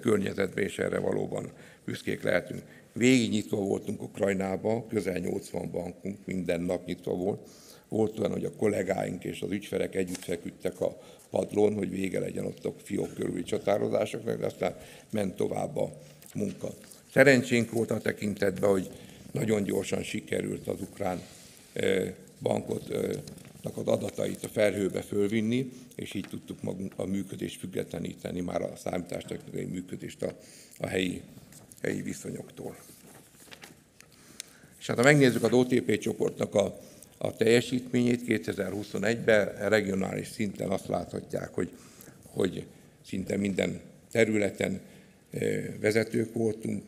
[0.00, 1.50] környezetben, és erre valóban
[1.84, 2.62] büszkék lehetünk.
[2.92, 7.48] Végig nyitva voltunk Ukrajnában, közel 80 bankunk, minden nap nyitva volt.
[7.88, 10.98] Volt olyan, hogy a kollégáink és az ügyfelek együtt feküdtek a
[11.30, 14.76] padlón, hogy vége legyen ott a fiók körüli csatározásoknak, de aztán
[15.10, 15.92] ment tovább a
[16.34, 16.68] munka.
[17.12, 18.90] Szerencsénk volt a tekintetben, hogy
[19.32, 21.20] nagyon gyorsan sikerült az ukrán
[22.40, 22.94] bankot
[23.62, 29.64] az adatait a felhőbe fölvinni, és így tudtuk magunk a működést függetleníteni, már a számítástechnikai
[29.64, 30.36] működést a,
[30.78, 31.22] a helyi,
[31.82, 32.76] helyi viszonyoktól.
[34.78, 36.78] És hát ha megnézzük az OTP csoportnak a,
[37.18, 41.70] a teljesítményét 2021-ben, regionális szinten azt láthatják, hogy,
[42.22, 42.66] hogy
[43.06, 43.80] szinte minden
[44.10, 44.80] területen
[45.80, 46.82] vezetők voltunk,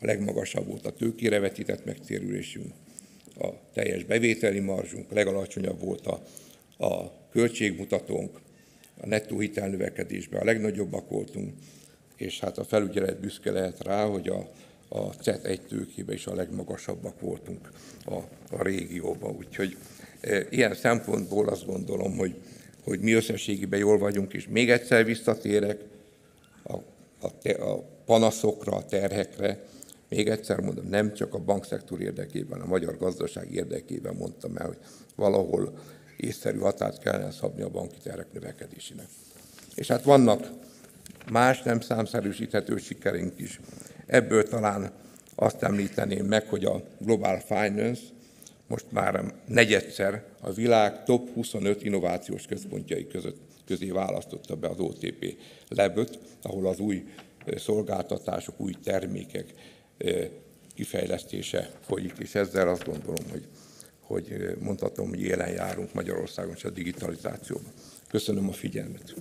[0.00, 2.72] a legmagasabb volt a tőkére vetített megtérülésünk,
[3.38, 6.22] a teljes bevételi marzsunk, legalacsonyabb volt a,
[6.86, 8.40] a költségmutatónk,
[9.00, 11.52] a nettó hitelnövekedésben a legnagyobbak voltunk,
[12.16, 14.50] és hát a felügyelet büszke lehet rá, hogy a,
[14.88, 17.72] a CET egy tőkében is a legmagasabbak voltunk
[18.04, 18.14] a,
[18.50, 19.36] a régióban.
[19.36, 19.76] Úgyhogy
[20.20, 22.34] e, ilyen szempontból azt gondolom, hogy,
[22.84, 25.80] hogy mi összességében jól vagyunk, és még egyszer visszatérek
[26.62, 26.76] a,
[27.20, 29.64] a, te, a panaszokra, a terhekre,
[30.14, 34.78] még egyszer mondom, nem csak a bankszektor érdekében, a magyar gazdaság érdekében mondtam el, hogy
[35.16, 35.78] valahol
[36.16, 39.06] észszerű határt kellene szabni a banki terek növekedésének.
[39.74, 40.50] És hát vannak
[41.30, 43.60] más nem számszerűsíthető sikerünk is.
[44.06, 44.92] Ebből talán
[45.34, 48.00] azt említeném meg, hogy a Global Finance
[48.66, 55.36] most már negyedszer a világ top 25 innovációs központjai között közé választotta be az OTP
[55.68, 57.04] leböt, ahol az új
[57.56, 59.54] szolgáltatások, új termékek
[60.74, 63.46] kifejlesztése folyik, és ezzel azt gondolom, hogy,
[64.00, 67.72] hogy mondhatom, hogy élen járunk Magyarországon és a digitalizációban.
[68.08, 69.14] Köszönöm a figyelmet.